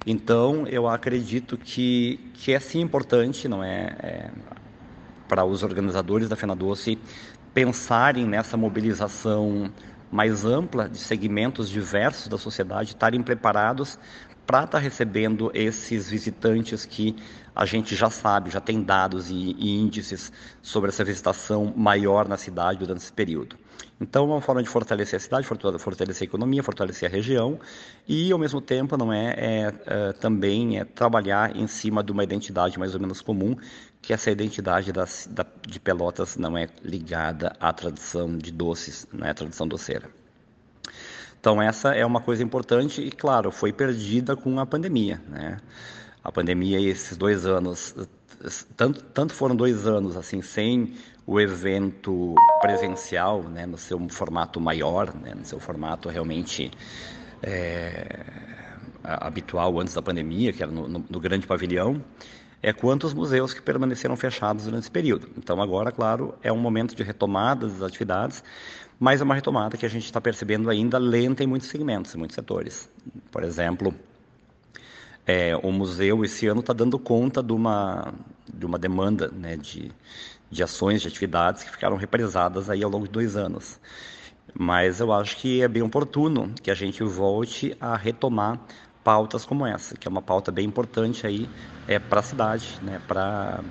Então, 0.05 0.67
eu 0.67 0.87
acredito 0.87 1.57
que, 1.57 2.19
que 2.35 2.53
é 2.53 2.59
sim 2.59 2.81
importante, 2.81 3.47
não 3.47 3.63
é, 3.63 3.95
é 3.99 4.29
para 5.27 5.43
os 5.43 5.63
organizadores 5.63 6.29
da 6.29 6.35
Fena 6.35 6.55
Doce 6.55 6.99
pensarem 7.59 8.25
nessa 8.25 8.55
mobilização 8.55 9.69
mais 10.09 10.45
ampla 10.45 10.87
de 10.87 10.97
segmentos 10.97 11.69
diversos 11.69 12.29
da 12.29 12.37
sociedade, 12.37 12.91
estarem 12.91 13.21
preparados 13.21 13.99
para 14.47 14.63
estar 14.63 14.77
recebendo 14.77 15.51
esses 15.53 16.09
visitantes 16.09 16.85
que 16.85 17.17
a 17.53 17.65
gente 17.65 17.97
já 17.97 18.09
sabe, 18.09 18.49
já 18.49 18.61
tem 18.61 18.81
dados 18.81 19.29
e, 19.29 19.57
e, 19.59 19.77
índices 19.77 20.31
sobre 20.61 20.87
essa 20.87 21.03
visitação 21.03 21.73
maior 21.75 22.29
na 22.29 22.37
cidade 22.37 22.79
durante 22.79 23.01
esse 23.01 23.11
período. 23.11 23.57
Então, 24.01 24.24
é 24.24 24.27
uma 24.27 24.41
forma 24.41 24.63
de 24.63 24.69
fortalecer 24.69 25.17
a 25.17 25.19
cidade, 25.19 25.45
fortalecer 25.45 26.24
a 26.24 26.29
economia, 26.29 26.63
fortalecer 26.63 27.09
a 27.09 27.12
região 27.12 27.59
e, 28.07 28.31
ao 28.31 28.39
mesmo 28.39 28.62
tempo, 28.62 28.95
não 28.95 29.12
é, 29.12 29.33
é, 29.38 29.74
é 29.86 30.13
também 30.13 30.79
é 30.79 30.86
trabalhar 30.86 31.55
em 31.55 31.67
cima 31.67 32.03
de 32.03 32.12
uma 32.12 32.24
identidade 32.24 32.79
mais 32.79 32.93
ou 32.93 33.00
menos 33.00 33.21
comum 33.21 33.55
que 34.01 34.13
essa 34.13 34.31
identidade 34.31 34.91
das, 34.91 35.27
da, 35.29 35.45
de 35.67 35.79
Pelotas 35.79 36.38
não 36.38 36.57
é 36.57 36.67
ligada 36.83 37.55
à 37.59 37.74
tradição 37.74 38.38
de 38.38 38.51
doces, 38.51 39.05
não 39.12 39.27
é 39.27 39.31
a 39.31 39.33
tradição 39.33 39.67
doceira. 39.67 40.09
Então 41.39 41.62
essa 41.62 41.93
é 41.93 42.05
uma 42.05 42.21
coisa 42.21 42.43
importante 42.43 43.01
e, 43.01 43.12
claro, 43.12 43.51
foi 43.51 43.71
perdida 43.71 44.36
com 44.36 44.59
a 44.59 44.65
pandemia, 44.65 45.21
né? 45.27 45.57
A 46.21 46.31
pandemia 46.31 46.79
e 46.79 46.88
esses 46.88 47.15
dois 47.15 47.45
anos, 47.45 47.95
tanto, 48.75 49.03
tanto 49.03 49.34
foram 49.34 49.55
dois 49.55 49.86
anos 49.86 50.15
assim 50.15 50.41
sem 50.41 50.96
o 51.25 51.39
evento 51.39 52.34
presencial, 52.62 53.43
né, 53.43 53.65
no 53.65 53.77
seu 53.77 54.00
formato 54.10 54.60
maior, 54.60 55.13
né, 55.13 55.36
no 55.36 55.46
seu 55.46 55.60
formato 55.60 56.10
realmente 56.10 56.72
é, 57.43 58.25
habitual 59.03 59.79
antes 59.79 59.93
da 59.93 60.01
pandemia, 60.01 60.51
que 60.51 60.63
era 60.63 60.72
no, 60.72 60.88
no, 60.88 61.05
no 61.08 61.19
grande 61.19 61.46
pavilhão, 61.46 62.03
é 62.62 62.74
quantos 62.74 63.13
museus 63.13 63.53
que 63.53 63.62
permaneceram 63.62 64.17
fechados 64.17 64.65
durante 64.65 64.81
esse 64.81 64.91
período. 64.91 65.29
Então, 65.38 65.62
agora, 65.62 65.91
claro, 65.91 66.36
é 66.43 66.51
um 66.51 66.58
momento 66.58 66.96
de 66.96 67.03
retomada 67.03 67.67
das 67.67 67.81
atividades, 67.81 68.43
mas 69.00 69.22
é 69.22 69.24
uma 69.24 69.36
retomada 69.36 69.77
que 69.77 69.86
a 69.86 69.89
gente 69.89 70.05
está 70.05 70.19
percebendo 70.19 70.69
ainda 70.69 70.98
lenta 70.98 71.43
em 71.43 71.48
muitos 71.48 71.69
segmentos, 71.69 72.13
em 72.13 72.17
muitos 72.17 72.36
setores. 72.36 72.91
Por 73.31 73.43
exemplo, 73.43 73.93
é, 75.29 75.55
o 75.62 75.71
museu 75.71 76.25
esse 76.25 76.48
ano 76.48 76.62
está 76.62 76.74
dando 76.74 76.98
conta 76.98 77.43
de 77.43 77.53
uma, 77.53 78.12
de 78.51 78.65
uma 78.65 78.79
demanda 78.79 79.27
né, 79.27 79.55
de, 79.55 79.91
de 80.50 80.63
ações, 80.63 81.03
de 81.03 81.07
atividades 81.07 81.62
que 81.62 81.69
ficaram 81.69 81.95
represadas 81.95 82.67
aí 82.67 82.83
ao 82.83 82.89
longo 82.89 83.05
de 83.05 83.12
dois 83.12 83.36
anos. 83.36 83.79
Mas 84.55 85.00
eu 85.00 85.13
acho 85.13 85.38
que 85.38 85.62
é 85.62 85.67
bem 85.67 85.83
oportuno 85.83 86.51
que 86.63 86.71
a 86.71 86.74
gente 86.74 87.03
volte 87.03 87.77
a 87.79 87.95
retomar 87.95 88.59
pautas 89.03 89.45
como 89.45 89.67
essa, 89.67 89.95
que 89.95 90.07
é 90.07 90.09
uma 90.09 90.21
pauta 90.21 90.51
bem 90.51 90.65
importante 90.65 91.27
aí 91.27 91.48
é, 91.88 92.00
para 92.00 92.21
a 92.21 92.24
cidade, 92.24 92.79
né, 92.81 93.00
para 93.07 93.63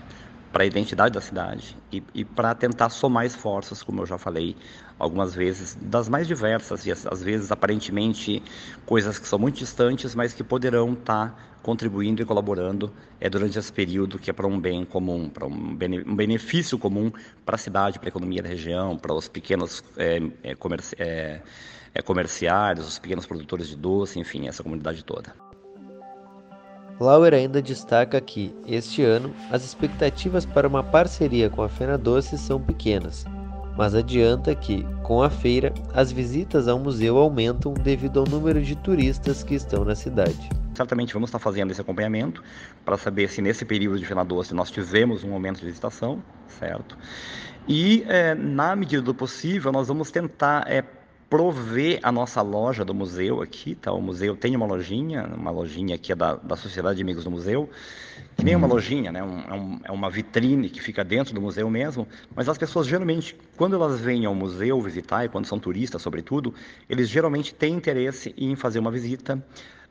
para 0.53 0.63
a 0.63 0.67
identidade 0.67 1.15
da 1.15 1.21
cidade 1.21 1.77
e, 1.93 2.03
e 2.15 2.25
para 2.25 2.55
tentar 2.55 2.89
somar 2.91 3.27
esforços, 3.27 3.83
como 3.83 4.03
eu 4.03 4.07
já 4.07 4.19
falei 4.19 4.57
algumas 4.99 5.35
vezes, 5.35 5.77
das 5.81 6.09
mais 6.09 6.27
diversas 6.27 6.85
e 6.87 6.91
às 6.91 7.23
vezes 7.23 7.53
aparentemente 7.53 8.43
coisas 8.85 9.19
que 9.19 9.29
são 9.29 9.39
muito 9.39 9.59
distantes, 9.59 10.15
mas 10.15 10.33
que 10.33 10.43
poderão 10.43 10.93
estar 10.95 11.31
tá 11.31 11.35
contribuindo 11.63 12.23
e 12.23 12.25
colaborando 12.25 12.93
é, 13.21 13.29
durante 13.29 13.59
esse 13.59 13.73
período 13.73 14.19
que 14.19 14.31
é 14.31 14.33
para 14.33 14.47
um 14.47 14.59
bem 14.59 14.85
comum, 14.85 15.29
para 15.29 15.47
um, 15.47 15.77
bene, 15.77 16.01
um 16.01 16.17
benefício 16.17 16.79
comum 16.79 17.13
para 17.45 17.57
a 17.57 17.59
cidade, 17.59 17.99
para 17.99 18.09
a 18.09 18.11
economia 18.11 18.43
da 18.43 18.49
região, 18.49 18.97
para 18.97 19.13
os 19.13 19.29
pequenos 19.29 19.83
é, 19.97 20.21
é, 20.43 20.55
comerci 20.55 20.97
é, 20.99 21.43
é, 21.95 22.03
comerciários, 22.03 22.87
os 22.87 22.99
pequenos 22.99 23.27
produtores 23.27 23.69
de 23.69 23.77
doce, 23.77 24.19
enfim, 24.19 24.49
essa 24.49 24.63
comunidade 24.63 25.05
toda. 25.05 25.48
Lauer 27.01 27.33
ainda 27.33 27.63
destaca 27.63 28.21
que, 28.21 28.53
este 28.67 29.05
ano, 29.05 29.33
as 29.53 29.65
expectativas 29.65 30.45
para 30.45 30.67
uma 30.67 30.83
parceria 30.83 31.49
com 31.49 31.63
a 31.63 31.69
Fena 31.69 31.97
Doce 31.97 32.37
são 32.37 32.61
pequenas, 32.61 33.25
mas 33.77 33.95
adianta 33.95 34.53
que, 34.57 34.85
com 35.05 35.23
a 35.23 35.31
feira, 35.31 35.73
as 35.95 36.11
visitas 36.11 36.67
ao 36.67 36.77
museu 36.77 37.17
aumentam 37.17 37.73
devido 37.73 38.19
ao 38.19 38.27
número 38.27 38.61
de 38.61 38.75
turistas 38.75 39.45
que 39.45 39.55
estão 39.55 39.85
na 39.85 39.95
cidade. 39.95 40.49
Certamente 40.75 41.15
vamos 41.15 41.29
estar 41.29 41.39
fazendo 41.39 41.71
esse 41.71 41.81
acompanhamento 41.81 42.43
para 42.85 42.97
saber 42.97 43.29
se 43.29 43.41
nesse 43.41 43.65
período 43.65 44.01
de 44.01 44.05
Fena 44.05 44.25
Doce 44.25 44.53
nós 44.53 44.69
tivemos 44.69 45.23
um 45.23 45.33
aumento 45.33 45.61
de 45.61 45.67
visitação, 45.67 46.21
certo? 46.49 46.99
E, 47.69 48.05
é, 48.09 48.35
na 48.35 48.75
medida 48.75 49.03
do 49.03 49.15
possível, 49.15 49.71
nós 49.71 49.87
vamos 49.87 50.11
tentar 50.11 50.65
é, 50.67 50.83
prover 51.29 52.01
a 52.03 52.11
nossa 52.11 52.41
loja 52.41 52.85
do 52.85 52.95
museu 52.95 53.43
aqui, 53.43 53.75
tá? 53.75 53.93
O 53.93 54.01
museu 54.01 54.35
tem 54.35 54.57
uma 54.57 54.65
lojinha, 54.65 55.27
uma 55.37 55.51
lojinha 55.51 55.99
que 55.99 56.11
é 56.11 56.15
da, 56.15 56.37
da 56.37 56.57
Sociedade 56.57 56.97
de 56.97 57.03
Amigos 57.03 57.25
do 57.25 57.31
Museu, 57.31 57.69
que 58.37 58.45
nem 58.45 58.57
uma 58.57 58.67
uhum. 58.67 58.73
lojinha, 58.73 59.13
né? 59.13 59.23
Um, 59.23 59.41
é, 59.41 59.55
um, 59.55 59.81
é 59.85 59.93
uma 59.93 60.09
vitrine 60.11 60.71
que 60.71 60.81
fica 60.81 61.05
dentro 61.05 61.35
do 61.35 61.41
museu 61.41 61.69
mesmo, 61.69 62.09
mas 62.35 62.49
as 62.49 62.57
pessoas 62.57 62.87
geralmente, 62.87 63.37
quando 63.57 63.77
elas 63.77 64.01
vêm 64.01 64.25
ao 64.25 64.35
museu 64.35 64.81
visitar, 64.81 65.25
e 65.25 65.29
quando 65.29 65.45
são 65.45 65.59
turistas 65.59 66.01
sobretudo, 66.01 66.55
eles 66.89 67.09
geralmente 67.09 67.55
têm 67.55 67.75
interesse 67.75 68.35
em 68.39 68.57
fazer 68.57 68.79
uma 68.79 68.91
visita, 68.91 69.45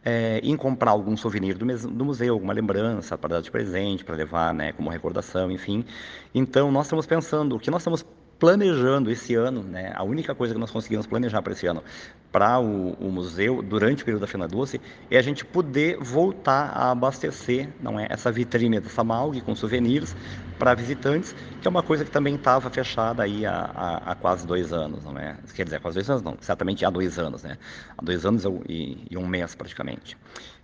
é, 0.03 0.39
em 0.41 0.55
comprar 0.57 0.91
algum 0.91 1.15
souvenir 1.15 1.55
do, 1.55 1.65
do, 1.65 2.05
museu, 2.05 2.33
alguma 2.33 2.53
lembrança 2.53 3.17
para 3.17 3.35
dar 3.35 3.41
de 3.41 3.51
presente, 3.51 4.03
para 4.03 4.15
levar 4.15 4.53
né, 4.53 4.71
como 4.71 4.89
recordação, 4.89 5.51
enfim. 5.51 5.85
Então, 6.33 6.71
nós 6.71 6.87
estamos 6.87 7.05
pensando, 7.05 7.55
o 7.55 7.59
que 7.59 7.69
nós 7.69 7.81
estamos 7.81 8.05
planejando 8.39 9.09
esse 9.09 9.35
ano, 9.35 9.63
né, 9.63 9.91
a 9.95 10.03
única 10.03 10.35
coisa 10.35 10.53
que 10.53 10.59
nós 10.59 10.71
conseguimos 10.71 11.07
planejar 11.07 11.41
para 11.41 11.53
esse 11.53 11.65
ano, 11.65 11.83
para 12.31 12.59
o, 12.59 12.91
o, 12.99 13.11
museu, 13.11 13.63
durante 13.63 14.03
o 14.03 14.05
período 14.05 14.21
da 14.21 14.27
Fena 14.27 14.47
Doce, 14.47 14.79
é 15.09 15.17
a 15.17 15.21
gente 15.21 15.43
poder 15.43 15.97
voltar 15.97 16.71
a 16.73 16.91
abastecer 16.91 17.69
não 17.81 17.99
é, 17.99 18.07
essa 18.09 18.31
vitrine 18.31 18.79
da 18.79 18.89
Samalg 18.89 19.41
com 19.41 19.55
souvenirs 19.55 20.15
para 20.59 20.73
visitantes, 20.75 21.35
que 21.61 21.67
é 21.67 21.69
uma 21.69 21.81
coisa 21.81 22.03
que 22.03 22.11
também 22.11 22.35
estava 22.35 22.69
fechada 22.69 23.23
aí 23.23 23.45
há, 23.45 23.71
há, 23.73 24.11
há, 24.11 24.15
quase 24.15 24.45
dois 24.45 24.73
anos, 24.73 25.03
não 25.03 25.17
é? 25.17 25.35
Quer 25.55 25.63
dizer, 25.63 25.79
quase 25.79 25.95
dois 25.95 26.09
anos 26.09 26.21
não, 26.21 26.37
certamente 26.41 26.85
há 26.85 26.89
dois 26.89 27.17
anos, 27.17 27.43
né? 27.43 27.57
Há 27.97 28.03
dois 28.03 28.25
anos 28.25 28.43
e, 28.67 29.07
e 29.09 29.17
um 29.17 29.25
mês 29.25 29.55
praticamente. 29.55 30.17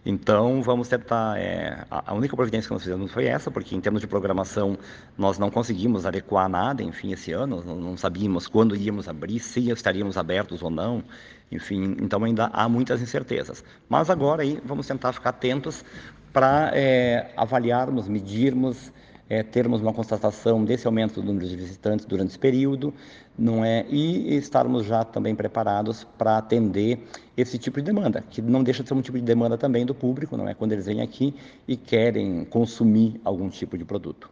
Então, 0.06 0.62
vamos 0.62 0.90
tentar. 0.90 1.40
É, 1.40 1.86
a 1.90 2.14
única 2.14 2.36
providência 2.36 2.68
que 2.68 2.74
nós 2.74 2.84
fizemos 2.84 3.12
foi 3.12 3.26
essa, 3.26 3.50
porque 3.50 3.76
em 3.76 3.80
termos 3.80 4.02
de 4.02 4.08
programação 4.08 4.78
nós 5.18 5.40
não 5.40 5.50
conseguimos 5.50 6.06
adequar 6.06 6.50
nada, 6.50 6.84
enfim, 6.84 7.14
esse 7.14 7.32
ano, 7.32 7.64
não 7.64 7.96
sabíamos 7.96 8.48
quando 8.48 8.76
íamos 8.76 9.08
abrir, 9.08 9.40
se 9.40 9.70
estaríamos 9.70 10.18
abertos 10.18 10.62
ou 10.62 10.70
não, 10.70 11.04
enfim, 11.50 11.96
então 12.02 12.24
ainda 12.24 12.48
há 12.48 12.68
muitas 12.68 13.02
incertezas. 13.02 13.64
Mas 13.88 14.10
agora 14.10 14.42
aí 14.42 14.60
vamos 14.66 14.88
tentar 14.88 15.14
ficar 15.14 15.30
atentos 15.30 15.86
para 16.34 16.72
é, 16.74 17.32
avaliarmos, 17.38 18.08
medirmos 18.08 18.92
é, 19.30 19.42
termos 19.42 19.82
uma 19.82 19.94
constatação 19.94 20.64
desse 20.64 20.86
aumento 20.86 21.22
do 21.22 21.28
número 21.28 21.48
de 21.48 21.56
visitantes 21.56 22.06
durante 22.06 22.30
esse 22.30 22.40
período, 22.40 22.94
não 23.38 23.64
é? 23.64 23.86
E 23.90 24.36
estarmos 24.36 24.86
já 24.86 25.04
também 25.04 25.34
preparados 25.34 26.04
para 26.18 26.38
atender 26.38 27.00
esse 27.36 27.58
tipo 27.58 27.80
de 27.80 27.86
demanda, 27.86 28.24
que 28.30 28.42
não 28.42 28.64
deixa 28.64 28.84
de 28.84 28.90
ser 28.90 28.96
um 28.96 29.02
tipo 29.02 29.18
de 29.18 29.24
demanda 29.24 29.58
também 29.58 29.86
do 29.86 29.96
público, 29.96 30.36
não 30.36 30.48
é? 30.48 30.54
Quando 30.54 30.74
eles 30.74 30.86
vêm 30.86 31.02
aqui 31.02 31.34
e 31.68 31.76
querem 31.76 32.46
consumir 32.46 33.20
algum 33.24 33.50
tipo 33.50 33.78
de 33.78 33.86
produto. 33.86 34.30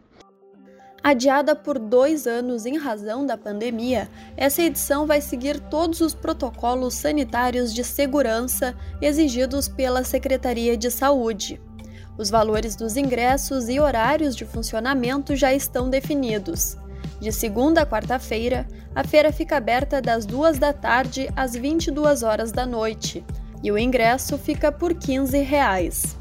Adiada 1.02 1.56
por 1.56 1.80
dois 1.80 2.28
anos 2.28 2.64
em 2.64 2.78
razão 2.78 3.26
da 3.26 3.36
pandemia, 3.36 4.08
essa 4.36 4.62
edição 4.62 5.04
vai 5.04 5.20
seguir 5.20 5.58
todos 5.58 6.00
os 6.00 6.14
protocolos 6.14 6.94
sanitários 6.94 7.74
de 7.74 7.82
segurança 7.82 8.76
exigidos 9.00 9.66
pela 9.66 10.04
Secretaria 10.04 10.76
de 10.76 10.92
Saúde. 10.92 11.60
Os 12.18 12.28
valores 12.28 12.76
dos 12.76 12.96
ingressos 12.96 13.68
e 13.68 13.80
horários 13.80 14.36
de 14.36 14.44
funcionamento 14.44 15.34
já 15.34 15.52
estão 15.52 15.88
definidos. 15.88 16.76
De 17.20 17.32
segunda 17.32 17.82
a 17.82 17.86
quarta-feira, 17.86 18.66
a 18.94 19.02
feira 19.02 19.32
fica 19.32 19.56
aberta 19.56 20.02
das 20.02 20.26
2 20.26 20.58
da 20.58 20.72
tarde 20.72 21.28
às 21.34 21.54
22 21.54 22.22
horas 22.22 22.52
da 22.52 22.66
noite 22.66 23.24
e 23.62 23.70
o 23.70 23.78
ingresso 23.78 24.36
fica 24.36 24.70
por 24.70 24.92
15 24.92 25.38
reais. 25.38 26.16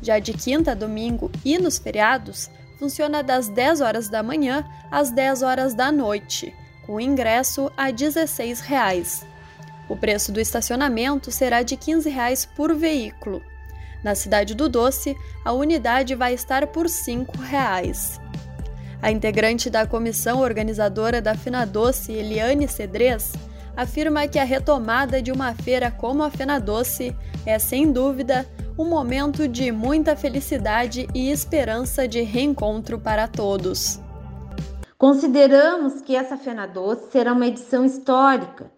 Já 0.00 0.18
de 0.18 0.32
quinta 0.32 0.72
a 0.72 0.74
domingo 0.74 1.30
e 1.44 1.58
nos 1.58 1.78
feriados, 1.78 2.50
funciona 2.78 3.22
das 3.22 3.48
10 3.48 3.80
horas 3.80 4.08
da 4.08 4.22
manhã 4.22 4.64
às 4.90 5.10
10 5.10 5.42
horas 5.42 5.74
da 5.74 5.90
noite, 5.90 6.54
com 6.86 7.00
ingresso 7.00 7.70
a 7.76 7.90
16 7.90 8.60
reais. 8.60 9.24
O 9.88 9.96
preço 9.96 10.30
do 10.32 10.40
estacionamento 10.40 11.30
será 11.30 11.62
de 11.62 11.76
15 11.76 12.10
reais 12.10 12.44
por 12.44 12.74
veículo. 12.74 13.42
Na 14.02 14.14
cidade 14.14 14.54
do 14.54 14.68
Doce, 14.68 15.16
a 15.44 15.52
unidade 15.52 16.14
vai 16.14 16.34
estar 16.34 16.66
por 16.68 16.86
R$ 16.86 16.92
5,00. 16.92 18.20
A 19.00 19.10
integrante 19.10 19.68
da 19.68 19.86
comissão 19.86 20.40
organizadora 20.40 21.20
da 21.20 21.34
Fena 21.34 21.64
Doce, 21.64 22.12
Eliane 22.12 22.68
Cedrez, 22.68 23.32
afirma 23.76 24.28
que 24.28 24.38
a 24.38 24.44
retomada 24.44 25.20
de 25.20 25.32
uma 25.32 25.54
feira 25.54 25.90
como 25.90 26.22
a 26.22 26.30
Fena 26.30 26.58
Doce 26.58 27.14
é, 27.44 27.58
sem 27.58 27.90
dúvida, 27.90 28.46
um 28.78 28.84
momento 28.84 29.48
de 29.48 29.72
muita 29.72 30.16
felicidade 30.16 31.08
e 31.14 31.30
esperança 31.30 32.06
de 32.06 32.22
reencontro 32.22 32.98
para 32.98 33.26
todos. 33.26 34.00
Consideramos 34.96 36.00
que 36.00 36.14
essa 36.14 36.36
Fena 36.36 36.66
Doce 36.66 37.10
será 37.10 37.32
uma 37.32 37.46
edição 37.46 37.84
histórica 37.84 38.70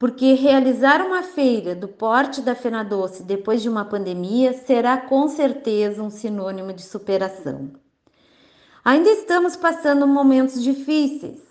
porque 0.00 0.32
realizar 0.32 1.02
uma 1.02 1.22
feira 1.22 1.74
do 1.74 1.86
porte 1.86 2.40
da 2.40 2.54
Fena 2.54 2.82
Doce 2.82 3.22
depois 3.22 3.60
de 3.60 3.68
uma 3.68 3.84
pandemia 3.84 4.54
será 4.54 4.96
com 4.96 5.28
certeza 5.28 6.02
um 6.02 6.08
sinônimo 6.08 6.72
de 6.72 6.82
superação. 6.82 7.70
Ainda 8.82 9.10
estamos 9.10 9.56
passando 9.56 10.06
momentos 10.06 10.62
difíceis, 10.62 11.42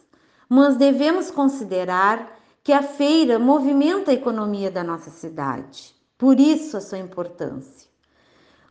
mas 0.49 0.77
devemos 0.77 1.29
considerar 1.29 2.39
que 2.63 2.73
a 2.73 2.81
feira 2.81 3.37
movimenta 3.37 4.09
a 4.09 4.15
economia 4.15 4.71
da 4.71 4.83
nossa 4.83 5.11
cidade, 5.11 5.93
por 6.17 6.39
isso 6.39 6.75
a 6.75 6.81
sua 6.81 6.97
importância. 6.97 7.87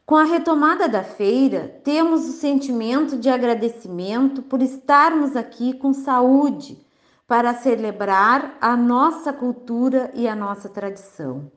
Com 0.04 0.16
a 0.16 0.24
retomada 0.24 0.88
da 0.88 1.04
feira, 1.04 1.80
temos 1.84 2.28
o 2.28 2.32
sentimento 2.32 3.16
de 3.16 3.28
agradecimento 3.28 4.42
por 4.42 4.60
estarmos 4.60 5.36
aqui 5.36 5.72
com 5.72 5.92
saúde 5.92 6.84
para 7.28 7.52
celebrar 7.52 8.56
a 8.58 8.74
nossa 8.74 9.34
cultura 9.34 10.10
e 10.14 10.26
a 10.26 10.34
nossa 10.34 10.66
tradição. 10.66 11.52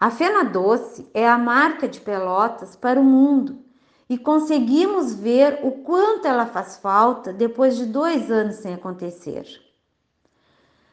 A 0.00 0.10
Fena 0.10 0.42
Doce 0.42 1.06
é 1.12 1.28
a 1.28 1.36
marca 1.36 1.86
de 1.86 2.00
Pelotas 2.00 2.74
para 2.74 2.98
o 2.98 3.04
mundo 3.04 3.58
e 4.08 4.16
conseguimos 4.16 5.12
ver 5.14 5.60
o 5.62 5.70
quanto 5.82 6.26
ela 6.26 6.46
faz 6.46 6.78
falta 6.78 7.30
depois 7.30 7.76
de 7.76 7.84
dois 7.84 8.30
anos 8.30 8.56
sem 8.56 8.72
acontecer. 8.72 9.46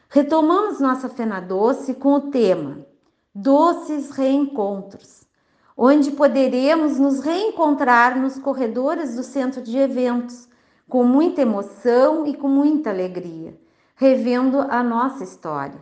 Retomamos 0.10 0.82
nossa 0.82 1.08
Fena 1.08 1.40
Doce 1.40 1.94
com 1.94 2.12
o 2.16 2.30
tema 2.30 2.86
Doces 3.34 4.12
Reencontros, 4.12 5.24
onde 5.78 6.12
poderemos 6.12 7.00
nos 7.00 7.22
reencontrar 7.22 8.20
nos 8.20 8.38
corredores 8.38 9.16
do 9.16 9.24
centro 9.24 9.62
de 9.62 9.78
eventos, 9.78 10.50
com 10.90 11.06
muita 11.06 11.42
emoção 11.42 12.28
e 12.28 12.36
com 12.36 12.50
muita 12.50 12.90
alegria 12.90 13.58
revendo 13.98 14.62
a 14.62 14.84
nossa 14.84 15.24
história. 15.24 15.80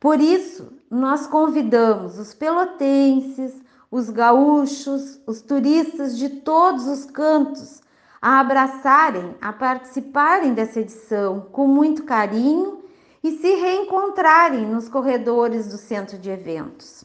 Por 0.00 0.18
isso, 0.18 0.72
nós 0.90 1.26
convidamos 1.26 2.18
os 2.18 2.32
pelotenses, 2.32 3.54
os 3.90 4.08
gaúchos, 4.08 5.20
os 5.26 5.42
turistas 5.42 6.16
de 6.16 6.28
todos 6.28 6.86
os 6.86 7.04
cantos 7.04 7.82
a 8.20 8.40
abraçarem, 8.40 9.34
a 9.40 9.52
participarem 9.52 10.54
dessa 10.54 10.80
edição 10.80 11.48
com 11.52 11.68
muito 11.68 12.02
carinho 12.02 12.82
e 13.22 13.32
se 13.32 13.54
reencontrarem 13.54 14.66
nos 14.66 14.88
corredores 14.88 15.68
do 15.68 15.76
centro 15.76 16.18
de 16.18 16.30
eventos. 16.30 17.04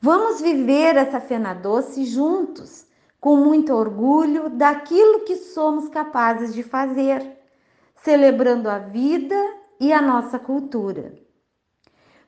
Vamos 0.00 0.40
viver 0.40 0.96
essa 0.96 1.18
Fena 1.18 1.54
Doce 1.54 2.04
juntos, 2.04 2.84
com 3.18 3.36
muito 3.36 3.72
orgulho 3.72 4.50
daquilo 4.50 5.20
que 5.20 5.36
somos 5.36 5.88
capazes 5.88 6.52
de 6.52 6.62
fazer, 6.62 7.41
celebrando 8.02 8.68
a 8.68 8.78
vida 8.78 9.36
e 9.80 9.92
a 9.92 10.02
nossa 10.02 10.38
cultura. 10.38 11.12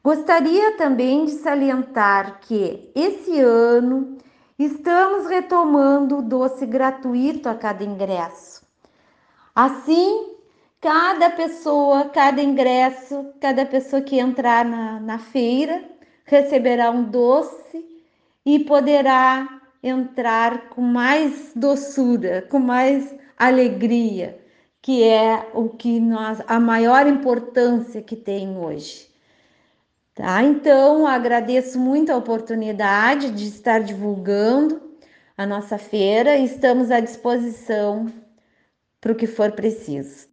Gostaria 0.02 0.76
também 0.76 1.25
de 1.25 1.33
salientar 1.33 2.40
que 2.40 2.90
esse 2.95 3.40
ano 3.40 4.19
estamos 4.59 5.26
retomando 5.26 6.19
o 6.19 6.23
doce 6.23 6.66
gratuito 6.66 7.49
a 7.49 7.54
cada 7.54 7.83
ingresso. 7.83 8.62
Assim, 9.54 10.35
cada 10.81 11.31
pessoa, 11.31 12.04
cada 12.11 12.43
ingresso, 12.43 13.33
cada 13.40 13.64
pessoa 13.64 14.02
que 14.02 14.19
entrar 14.19 14.64
na, 14.64 15.00
na 15.00 15.19
feira 15.19 15.83
receberá 16.26 16.90
um 16.90 17.04
doce 17.04 17.85
e 18.45 18.59
poderá 18.59 19.61
entrar 19.83 20.69
com 20.69 20.83
mais 20.83 21.52
doçura, 21.54 22.43
com 22.50 22.59
mais 22.59 23.14
alegria, 23.38 24.44
que 24.85 25.03
é 25.03 25.49
o 25.55 25.71
que 25.71 25.99
nós 25.99 26.43
a 26.47 26.61
maior 26.61 27.07
importância 27.07 28.03
que 28.03 28.14
tem 28.14 28.59
hoje. 28.59 29.09
Tá? 30.14 30.43
Então, 30.43 31.07
agradeço 31.07 31.79
muito 31.79 32.12
a 32.12 32.17
oportunidade 32.19 33.31
de 33.31 33.49
estar 33.49 33.83
divulgando 33.83 34.83
a 35.38 35.47
nossa 35.47 35.79
feira 35.79 36.37
e 36.37 36.45
estamos 36.45 36.91
à 36.91 37.00
disposição 37.00 38.12
para 39.00 39.12
o 39.12 39.14
que 39.14 39.26
for 39.26 39.53
preciso. 39.53 40.29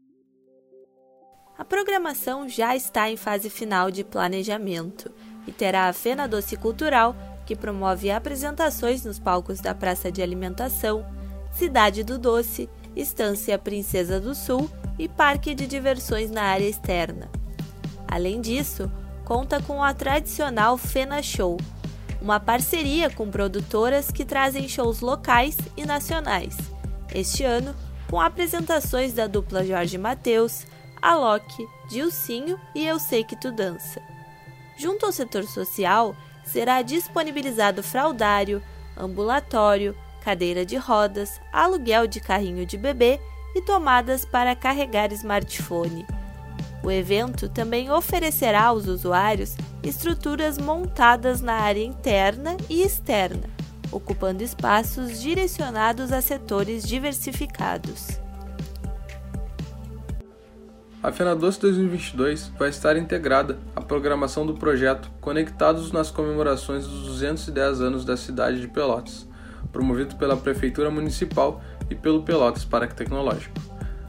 A 1.57 1.63
programação 1.63 2.49
já 2.49 2.75
está 2.75 3.09
em 3.09 3.15
fase 3.15 3.49
final 3.49 3.89
de 3.89 4.03
planejamento 4.03 5.09
e 5.47 5.53
terá 5.53 5.87
a 5.87 5.93
Fena 5.93 6.27
Doce 6.27 6.57
Cultural, 6.57 7.15
que 7.45 7.55
promove 7.55 8.11
apresentações 8.11 9.05
nos 9.05 9.17
palcos 9.17 9.61
da 9.61 9.73
Praça 9.73 10.11
de 10.11 10.21
Alimentação, 10.21 11.05
Cidade 11.53 12.03
do 12.03 12.17
Doce, 12.17 12.69
Estância 12.95 13.57
Princesa 13.57 14.19
do 14.19 14.35
Sul 14.35 14.69
e 14.97 15.07
Parque 15.07 15.55
de 15.55 15.65
Diversões 15.65 16.29
na 16.29 16.43
área 16.43 16.67
externa. 16.67 17.29
Além 18.07 18.41
disso, 18.41 18.91
conta 19.23 19.61
com 19.61 19.83
a 19.83 19.93
tradicional 19.93 20.77
Fena 20.77 21.23
Show, 21.23 21.57
uma 22.21 22.39
parceria 22.39 23.09
com 23.09 23.29
produtoras 23.29 24.11
que 24.11 24.25
trazem 24.25 24.67
shows 24.67 25.01
locais 25.01 25.57
e 25.75 25.85
nacionais. 25.85 26.55
Este 27.13 27.43
ano, 27.43 27.75
com 28.09 28.19
apresentações 28.19 29.13
da 29.13 29.27
dupla 29.27 29.65
Jorge 29.65 29.97
Mateus, 29.97 30.67
Alok, 31.01 31.65
Dilcinho 31.89 32.59
e 32.75 32.85
Eu 32.85 32.99
Sei 32.99 33.23
Que 33.23 33.35
Tu 33.35 33.51
Dança. 33.51 34.01
Junto 34.77 35.05
ao 35.05 35.11
setor 35.11 35.45
social, 35.45 36.15
será 36.43 36.81
disponibilizado 36.81 37.81
fraldário, 37.81 38.61
ambulatório, 38.97 39.95
cadeira 40.23 40.65
de 40.65 40.77
rodas, 40.77 41.41
aluguel 41.51 42.07
de 42.07 42.19
carrinho 42.19 42.65
de 42.65 42.77
bebê 42.77 43.19
e 43.55 43.61
tomadas 43.61 44.23
para 44.23 44.55
carregar 44.55 45.11
smartphone. 45.11 46.05
O 46.83 46.89
evento 46.89 47.49
também 47.49 47.91
oferecerá 47.91 48.63
aos 48.65 48.87
usuários 48.87 49.55
estruturas 49.83 50.57
montadas 50.57 51.41
na 51.41 51.53
área 51.53 51.83
interna 51.83 52.55
e 52.69 52.81
externa, 52.81 53.49
ocupando 53.91 54.43
espaços 54.43 55.21
direcionados 55.21 56.11
a 56.11 56.21
setores 56.21 56.83
diversificados. 56.83 58.19
A 61.03 61.11
FenaDoce 61.11 61.59
2022 61.61 62.51
vai 62.59 62.69
estar 62.69 62.95
integrada 62.95 63.57
à 63.75 63.81
programação 63.81 64.45
do 64.45 64.53
projeto 64.53 65.09
Conectados 65.19 65.91
nas 65.91 66.11
comemorações 66.11 66.85
dos 66.85 67.07
210 67.07 67.81
anos 67.81 68.05
da 68.05 68.15
cidade 68.15 68.61
de 68.61 68.67
Pelotas, 68.67 69.27
promovido 69.71 70.15
pela 70.15 70.37
Prefeitura 70.37 70.89
Municipal 70.89 71.61
e 71.89 71.95
pelo 71.95 72.23
Pelotas 72.23 72.65
Parque 72.65 72.95
Tecnológico. 72.95 73.53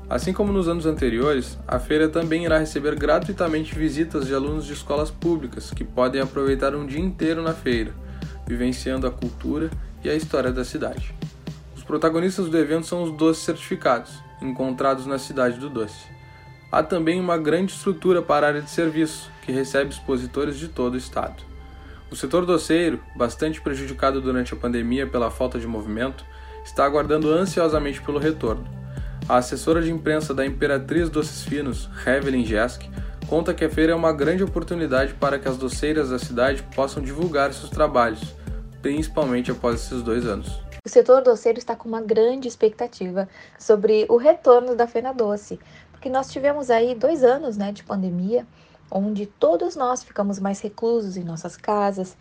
Assim 0.09 0.33
como 0.33 0.53
nos 0.53 0.69
anos 0.69 0.85
anteriores, 0.85 1.59
a 1.67 1.79
feira 1.79 2.09
também 2.09 2.45
irá 2.45 2.59
receber 2.59 2.95
gratuitamente 2.97 3.75
visitas 3.75 4.27
de 4.27 4.35
alunos 4.35 4.67
de 4.67 4.75
escolas 4.75 5.11
públicas 5.11 5.71
que 5.71 5.85
podem 5.85 6.21
aproveitar 6.21 6.75
um 6.75 6.87
dia 6.87 7.01
inteiro 7.01 7.43
na 7.43 7.55
feira, 7.55 7.95
vivenciando 8.47 9.07
a 9.07 9.11
cultura 9.11 9.71
e 10.05 10.11
a 10.11 10.15
história 10.15 10.53
da 10.53 10.65
cidade. 10.65 11.15
Os 11.75 11.83
protagonistas 11.83 12.49
do 12.49 12.59
evento 12.59 12.87
são 12.87 13.03
os 13.03 13.17
doces 13.17 13.43
certificados, 13.43 14.13
encontrados 14.43 15.07
na 15.07 15.19
cidade 15.19 15.59
do 15.59 15.71
doce. 15.71 16.05
Há 16.71 16.83
também 16.83 17.21
uma 17.21 17.39
grande 17.39 17.73
estrutura 17.73 18.21
para 18.21 18.47
a 18.47 18.49
área 18.51 18.63
de 18.63 18.71
serviço, 18.71 19.31
que 19.45 19.53
recebe 19.53 19.91
expositores 19.91 20.59
de 20.59 20.69
todo 20.69 20.95
o 20.95 20.99
estado. 20.99 21.52
O 22.13 22.15
setor 22.15 22.45
doceiro, 22.45 23.01
bastante 23.17 23.59
prejudicado 23.59 24.21
durante 24.21 24.53
a 24.53 24.57
pandemia 24.57 25.07
pela 25.07 25.31
falta 25.31 25.59
de 25.59 25.67
movimento, 25.67 26.27
está 26.63 26.85
aguardando 26.85 27.33
ansiosamente 27.33 28.03
pelo 28.03 28.19
retorno. 28.19 28.67
A 29.27 29.39
assessora 29.39 29.81
de 29.81 29.91
imprensa 29.91 30.35
da 30.35 30.45
Imperatriz 30.45 31.09
Doces 31.09 31.43
Finos, 31.43 31.89
Revelin 32.05 32.45
Jesk, 32.45 32.83
conta 33.27 33.55
que 33.55 33.65
a 33.65 33.71
feira 33.71 33.93
é 33.93 33.95
uma 33.95 34.13
grande 34.13 34.45
oportunidade 34.45 35.15
para 35.15 35.39
que 35.39 35.49
as 35.49 35.57
doceiras 35.57 36.11
da 36.11 36.19
cidade 36.19 36.63
possam 36.77 37.03
divulgar 37.03 37.51
seus 37.55 37.71
trabalhos, 37.71 38.21
principalmente 38.83 39.51
após 39.51 39.77
esses 39.77 40.03
dois 40.03 40.27
anos. 40.27 40.61
O 40.85 40.91
setor 40.91 41.23
doceiro 41.23 41.57
está 41.57 41.75
com 41.75 41.89
uma 41.89 42.03
grande 42.03 42.47
expectativa 42.47 43.27
sobre 43.59 44.05
o 44.11 44.19
retorno 44.19 44.77
da 44.77 44.87
Fena 44.87 45.15
Doce, 45.15 45.59
porque 45.91 46.11
nós 46.11 46.31
tivemos 46.31 46.69
aí 46.69 46.95
dois 46.95 47.25
anos 47.25 47.57
né, 47.57 47.73
de 47.73 47.83
pandemia, 47.83 48.47
onde 48.93 49.25
todos 49.25 49.75
nós 49.75 50.05
ficamos 50.05 50.39
mais 50.39 50.61
reclusos 50.61 51.17
em 51.17 51.25
nossas 51.25 51.57
casas, 51.57 52.15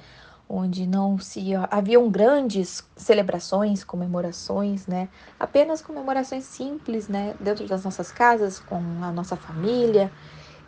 onde 0.48 0.88
não 0.88 1.18
se 1.20 1.54
haviam 1.70 2.10
grandes 2.10 2.84
celebrações, 2.96 3.84
comemorações, 3.84 4.88
né? 4.88 5.10
Apenas 5.40 5.82
comemorações 5.82 6.46
simples, 6.46 7.08
né? 7.08 7.36
Dentro 7.40 7.68
das 7.68 7.84
nossas 7.84 8.12
casas, 8.12 8.60
com 8.60 8.78
a 9.02 9.12
nossa 9.12 9.36
família. 9.36 10.12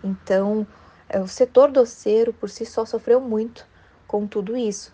Então, 0.03 0.67
é, 1.07 1.19
o 1.19 1.27
setor 1.27 1.71
doceiro 1.71 2.33
por 2.33 2.49
si 2.49 2.65
só 2.65 2.85
sofreu 2.85 3.21
muito 3.21 3.65
com 4.07 4.27
tudo 4.27 4.57
isso. 4.57 4.93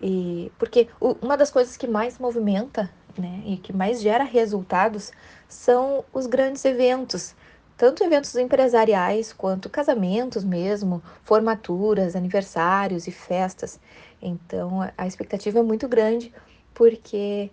E 0.00 0.50
porque 0.58 0.88
uma 1.00 1.36
das 1.36 1.50
coisas 1.50 1.76
que 1.76 1.86
mais 1.86 2.18
movimenta, 2.18 2.90
né, 3.16 3.42
e 3.44 3.56
que 3.56 3.72
mais 3.72 4.00
gera 4.00 4.24
resultados 4.24 5.10
são 5.48 6.04
os 6.12 6.26
grandes 6.26 6.64
eventos, 6.64 7.34
tanto 7.78 8.02
eventos 8.02 8.34
empresariais 8.34 9.32
quanto 9.32 9.70
casamentos 9.70 10.42
mesmo, 10.42 11.00
formaturas, 11.22 12.16
aniversários 12.16 13.06
e 13.06 13.12
festas. 13.12 13.78
Então 14.20 14.80
a 14.98 15.06
expectativa 15.06 15.60
é 15.60 15.62
muito 15.62 15.86
grande 15.88 16.34
porque 16.74 17.50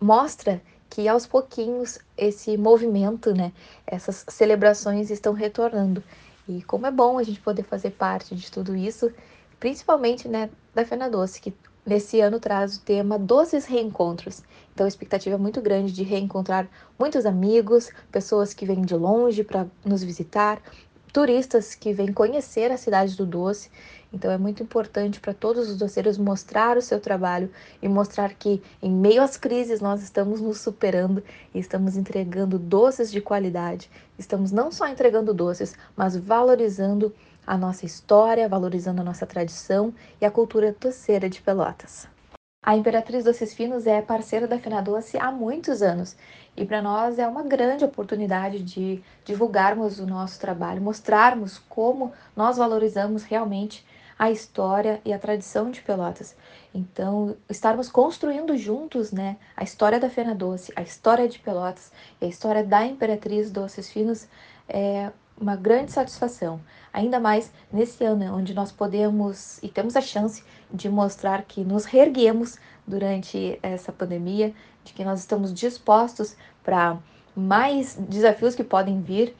mostra 0.00 0.60
que 0.88 1.06
aos 1.06 1.26
pouquinhos 1.26 1.98
esse 2.16 2.56
movimento, 2.56 3.34
né, 3.34 3.52
essas 3.86 4.24
celebrações 4.28 5.10
estão 5.10 5.34
retornando. 5.34 6.02
E 6.48 6.62
como 6.62 6.86
é 6.86 6.90
bom 6.90 7.18
a 7.18 7.22
gente 7.22 7.40
poder 7.40 7.64
fazer 7.64 7.90
parte 7.90 8.34
de 8.34 8.50
tudo 8.50 8.74
isso, 8.74 9.12
principalmente, 9.60 10.28
né, 10.28 10.48
da 10.74 10.84
Fena 10.84 11.10
Doce, 11.10 11.40
que 11.40 11.52
nesse 11.84 12.20
ano 12.20 12.40
traz 12.40 12.76
o 12.76 12.80
tema 12.80 13.18
Doces 13.18 13.66
Reencontros. 13.66 14.42
Então 14.76 14.84
a 14.84 14.88
expectativa 14.88 15.36
é 15.36 15.38
muito 15.38 15.62
grande 15.62 15.90
de 15.90 16.02
reencontrar 16.02 16.68
muitos 16.98 17.24
amigos, 17.24 17.88
pessoas 18.12 18.52
que 18.52 18.66
vêm 18.66 18.82
de 18.82 18.94
longe 18.94 19.42
para 19.42 19.66
nos 19.82 20.04
visitar, 20.04 20.60
turistas 21.10 21.74
que 21.74 21.94
vêm 21.94 22.12
conhecer 22.12 22.70
a 22.70 22.76
cidade 22.76 23.16
do 23.16 23.24
doce. 23.24 23.70
Então 24.12 24.30
é 24.30 24.36
muito 24.36 24.62
importante 24.62 25.18
para 25.18 25.32
todos 25.32 25.70
os 25.70 25.78
doceiros 25.78 26.18
mostrar 26.18 26.76
o 26.76 26.82
seu 26.82 27.00
trabalho 27.00 27.50
e 27.80 27.88
mostrar 27.88 28.34
que 28.34 28.62
em 28.82 28.90
meio 28.90 29.22
às 29.22 29.38
crises 29.38 29.80
nós 29.80 30.02
estamos 30.02 30.42
nos 30.42 30.60
superando 30.60 31.24
e 31.54 31.58
estamos 31.58 31.96
entregando 31.96 32.58
doces 32.58 33.10
de 33.10 33.22
qualidade. 33.22 33.90
Estamos 34.18 34.52
não 34.52 34.70
só 34.70 34.86
entregando 34.86 35.32
doces, 35.32 35.74
mas 35.96 36.14
valorizando 36.18 37.14
a 37.46 37.56
nossa 37.56 37.86
história, 37.86 38.46
valorizando 38.46 39.00
a 39.00 39.04
nossa 39.04 39.24
tradição 39.24 39.94
e 40.20 40.26
a 40.26 40.30
cultura 40.30 40.76
doceira 40.78 41.30
de 41.30 41.40
Pelotas. 41.40 42.14
A 42.66 42.76
Imperatriz 42.76 43.22
Doces 43.22 43.54
Finos 43.54 43.86
é 43.86 44.02
parceira 44.02 44.48
da 44.48 44.58
Fena 44.58 44.82
Doce 44.82 45.16
há 45.16 45.30
muitos 45.30 45.82
anos 45.82 46.16
e 46.56 46.64
para 46.64 46.82
nós 46.82 47.16
é 47.16 47.28
uma 47.28 47.44
grande 47.44 47.84
oportunidade 47.84 48.60
de 48.60 49.00
divulgarmos 49.24 50.00
o 50.00 50.06
nosso 50.06 50.40
trabalho, 50.40 50.82
mostrarmos 50.82 51.58
como 51.68 52.12
nós 52.34 52.56
valorizamos 52.56 53.22
realmente 53.22 53.86
a 54.18 54.32
história 54.32 55.00
e 55.04 55.12
a 55.12 55.18
tradição 55.18 55.70
de 55.70 55.80
Pelotas. 55.80 56.34
Então, 56.74 57.36
estarmos 57.48 57.88
construindo 57.88 58.56
juntos, 58.56 59.12
né, 59.12 59.36
a 59.56 59.62
história 59.62 60.00
da 60.00 60.10
Fena 60.10 60.34
Doce, 60.34 60.72
a 60.74 60.82
história 60.82 61.28
de 61.28 61.38
Pelotas 61.38 61.92
e 62.20 62.24
a 62.24 62.28
história 62.28 62.64
da 62.64 62.84
Imperatriz 62.84 63.48
Doces 63.48 63.88
Finos 63.88 64.26
é 64.68 65.12
uma 65.38 65.54
grande 65.54 65.92
satisfação, 65.92 66.60
ainda 66.92 67.20
mais 67.20 67.52
nesse 67.72 68.04
ano 68.04 68.34
onde 68.34 68.54
nós 68.54 68.72
podemos 68.72 69.62
e 69.62 69.68
temos 69.68 69.96
a 69.96 70.00
chance 70.00 70.42
de 70.72 70.88
mostrar 70.88 71.42
que 71.42 71.62
nos 71.62 71.84
reerguemos 71.84 72.58
durante 72.86 73.58
essa 73.62 73.92
pandemia, 73.92 74.54
de 74.82 74.92
que 74.92 75.04
nós 75.04 75.20
estamos 75.20 75.52
dispostos 75.52 76.36
para 76.64 76.98
mais 77.34 77.96
desafios 78.08 78.54
que 78.54 78.64
podem 78.64 79.00
vir, 79.02 79.36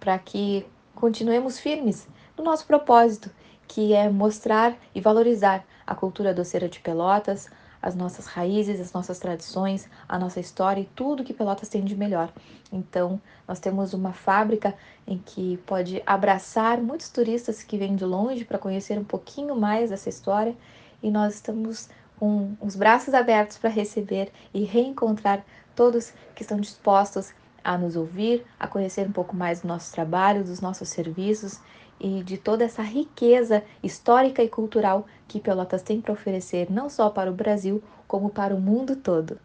para 0.00 0.18
que 0.18 0.66
continuemos 0.94 1.58
firmes 1.58 2.08
no 2.36 2.44
nosso 2.44 2.66
propósito, 2.66 3.30
que 3.68 3.92
é 3.92 4.08
mostrar 4.08 4.74
e 4.94 5.00
valorizar 5.00 5.64
a 5.86 5.94
cultura 5.94 6.32
doceira 6.32 6.68
de 6.68 6.80
Pelotas, 6.80 7.50
as 7.84 7.94
nossas 7.94 8.24
raízes, 8.24 8.80
as 8.80 8.94
nossas 8.94 9.18
tradições, 9.18 9.86
a 10.08 10.18
nossa 10.18 10.40
história 10.40 10.80
e 10.80 10.88
tudo 10.96 11.22
que 11.22 11.34
Pelotas 11.34 11.68
tem 11.68 11.84
de 11.84 11.94
melhor. 11.94 12.32
Então, 12.72 13.20
nós 13.46 13.60
temos 13.60 13.92
uma 13.92 14.14
fábrica 14.14 14.74
em 15.06 15.18
que 15.18 15.58
pode 15.66 16.02
abraçar 16.06 16.80
muitos 16.80 17.10
turistas 17.10 17.62
que 17.62 17.76
vêm 17.76 17.94
de 17.94 18.06
longe 18.06 18.42
para 18.42 18.58
conhecer 18.58 18.98
um 18.98 19.04
pouquinho 19.04 19.54
mais 19.54 19.90
dessa 19.90 20.08
história 20.08 20.56
e 21.02 21.10
nós 21.10 21.34
estamos 21.34 21.90
com 22.18 22.56
os 22.58 22.74
braços 22.74 23.12
abertos 23.12 23.58
para 23.58 23.68
receber 23.68 24.32
e 24.54 24.64
reencontrar 24.64 25.44
todos 25.76 26.14
que 26.34 26.40
estão 26.40 26.58
dispostos 26.58 27.34
a 27.62 27.76
nos 27.76 27.96
ouvir, 27.96 28.46
a 28.58 28.66
conhecer 28.66 29.06
um 29.06 29.12
pouco 29.12 29.36
mais 29.36 29.60
do 29.60 29.68
nosso 29.68 29.92
trabalho, 29.92 30.42
dos 30.42 30.58
nossos 30.58 30.88
serviços 30.88 31.60
e 32.00 32.22
de 32.22 32.38
toda 32.38 32.64
essa 32.64 32.82
riqueza 32.82 33.62
histórica 33.82 34.42
e 34.42 34.48
cultural 34.48 35.06
que 35.28 35.40
Pelotas 35.40 35.82
tem 35.82 36.00
para 36.00 36.12
oferecer 36.12 36.70
não 36.70 36.88
só 36.88 37.10
para 37.10 37.30
o 37.30 37.34
Brasil, 37.34 37.82
como 38.06 38.30
para 38.30 38.54
o 38.54 38.60
mundo 38.60 38.96
todo. 38.96 39.38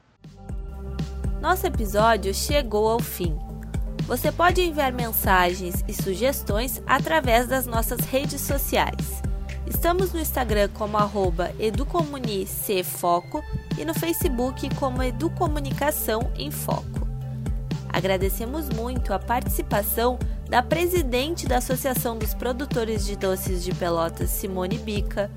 Nosso 1.42 1.65
episódio 1.65 2.34
chegou 2.34 2.89
ao 2.89 3.00
fim. 3.00 3.38
Você 4.06 4.32
pode 4.32 4.62
enviar 4.62 4.92
mensagens 4.92 5.84
e 5.88 5.94
sugestões 5.94 6.82
através 6.86 7.48
das 7.48 7.65
nossas 7.65 8.00
redes 8.02 8.42
sociais. 8.42 9.22
Estamos 9.65 10.12
no 10.12 10.20
Instagram 10.20 10.68
como 10.74 10.98
educomunicefoco 11.60 13.44
e 13.78 13.86
no 13.86 13.94
Facebook 13.94 14.68
como 14.76 15.04
Educomunicação 15.04 16.32
em 16.36 16.50
Foco. 16.50 17.08
Agradecemos 17.88 18.68
muito 18.70 19.13
a 19.13 19.20
participação 19.20 20.18
da 20.50 20.63
presidente 20.63 21.48
da 21.48 21.58
Associação 21.58 22.18
dos 22.18 22.34
Produtores 22.34 23.06
de 23.06 23.15
Doces 23.15 23.63
de 23.63 23.74
Pelotas, 23.74 24.32
Simone 24.32 24.80
Bica, 24.80 25.30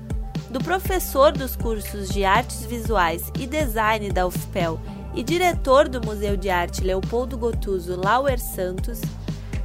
do 0.53 0.59
professor 0.59 1.31
dos 1.31 1.55
cursos 1.55 2.09
de 2.09 2.23
Artes 2.23 2.63
Visuais 2.63 3.31
e 3.39 3.47
Design 3.47 4.11
da 4.11 4.27
UFPEL 4.27 4.79
e 5.15 5.23
diretor 5.23 5.89
do 5.89 5.99
Museu 5.99 6.37
de 6.37 6.47
Arte 6.47 6.83
Leopoldo 6.83 7.35
Gotuso, 7.35 7.99
Lauer 7.99 8.39
Santos, 8.39 9.01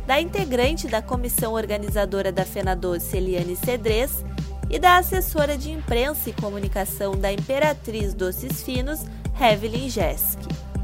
da 0.06 0.18
integrante 0.18 0.88
da 0.88 1.02
comissão 1.02 1.52
organizadora 1.52 2.32
da 2.32 2.42
FenaDoce, 2.42 3.18
Eliane 3.18 3.54
Cedrez, 3.54 4.24
e 4.70 4.78
da 4.78 4.96
assessora 4.96 5.58
de 5.58 5.70
imprensa 5.70 6.30
e 6.30 6.32
comunicação 6.32 7.14
da 7.14 7.30
Imperatriz 7.30 8.14
Doces 8.14 8.62
Finos, 8.62 9.00
Hevelyn 9.38 9.90
Jesk. 9.90 10.38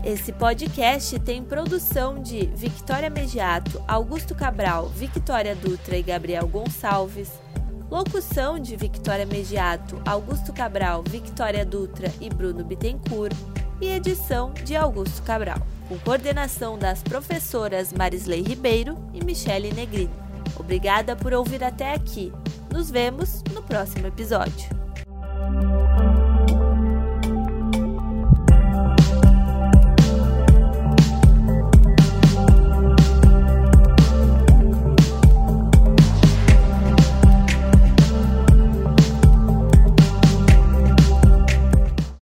Esse 0.04 0.32
podcast 0.32 1.18
tem 1.20 1.42
produção 1.42 2.22
de 2.22 2.44
Victoria 2.54 3.08
Mediato, 3.08 3.82
Augusto 3.88 4.34
Cabral, 4.34 4.86
Victoria 4.90 5.54
Dutra 5.54 5.96
e 5.96 6.02
Gabriel 6.02 6.46
Gonçalves. 6.46 7.30
Locução 7.94 8.58
de 8.58 8.74
Victoria 8.74 9.24
Mediato, 9.24 10.02
Augusto 10.04 10.52
Cabral, 10.52 11.04
Victoria 11.08 11.64
Dutra 11.64 12.12
e 12.20 12.28
Bruno 12.28 12.64
Bittencourt. 12.64 13.32
E 13.80 13.86
edição 13.86 14.52
de 14.52 14.74
Augusto 14.74 15.22
Cabral, 15.22 15.64
com 15.88 15.96
coordenação 16.00 16.76
das 16.76 17.04
professoras 17.04 17.92
Marisley 17.92 18.42
Ribeiro 18.42 18.96
e 19.12 19.24
Michele 19.24 19.72
Negrini. 19.72 20.10
Obrigada 20.58 21.14
por 21.14 21.32
ouvir 21.32 21.62
até 21.62 21.94
aqui. 21.94 22.32
Nos 22.68 22.90
vemos 22.90 23.44
no 23.54 23.62
próximo 23.62 24.08
episódio. 24.08 24.83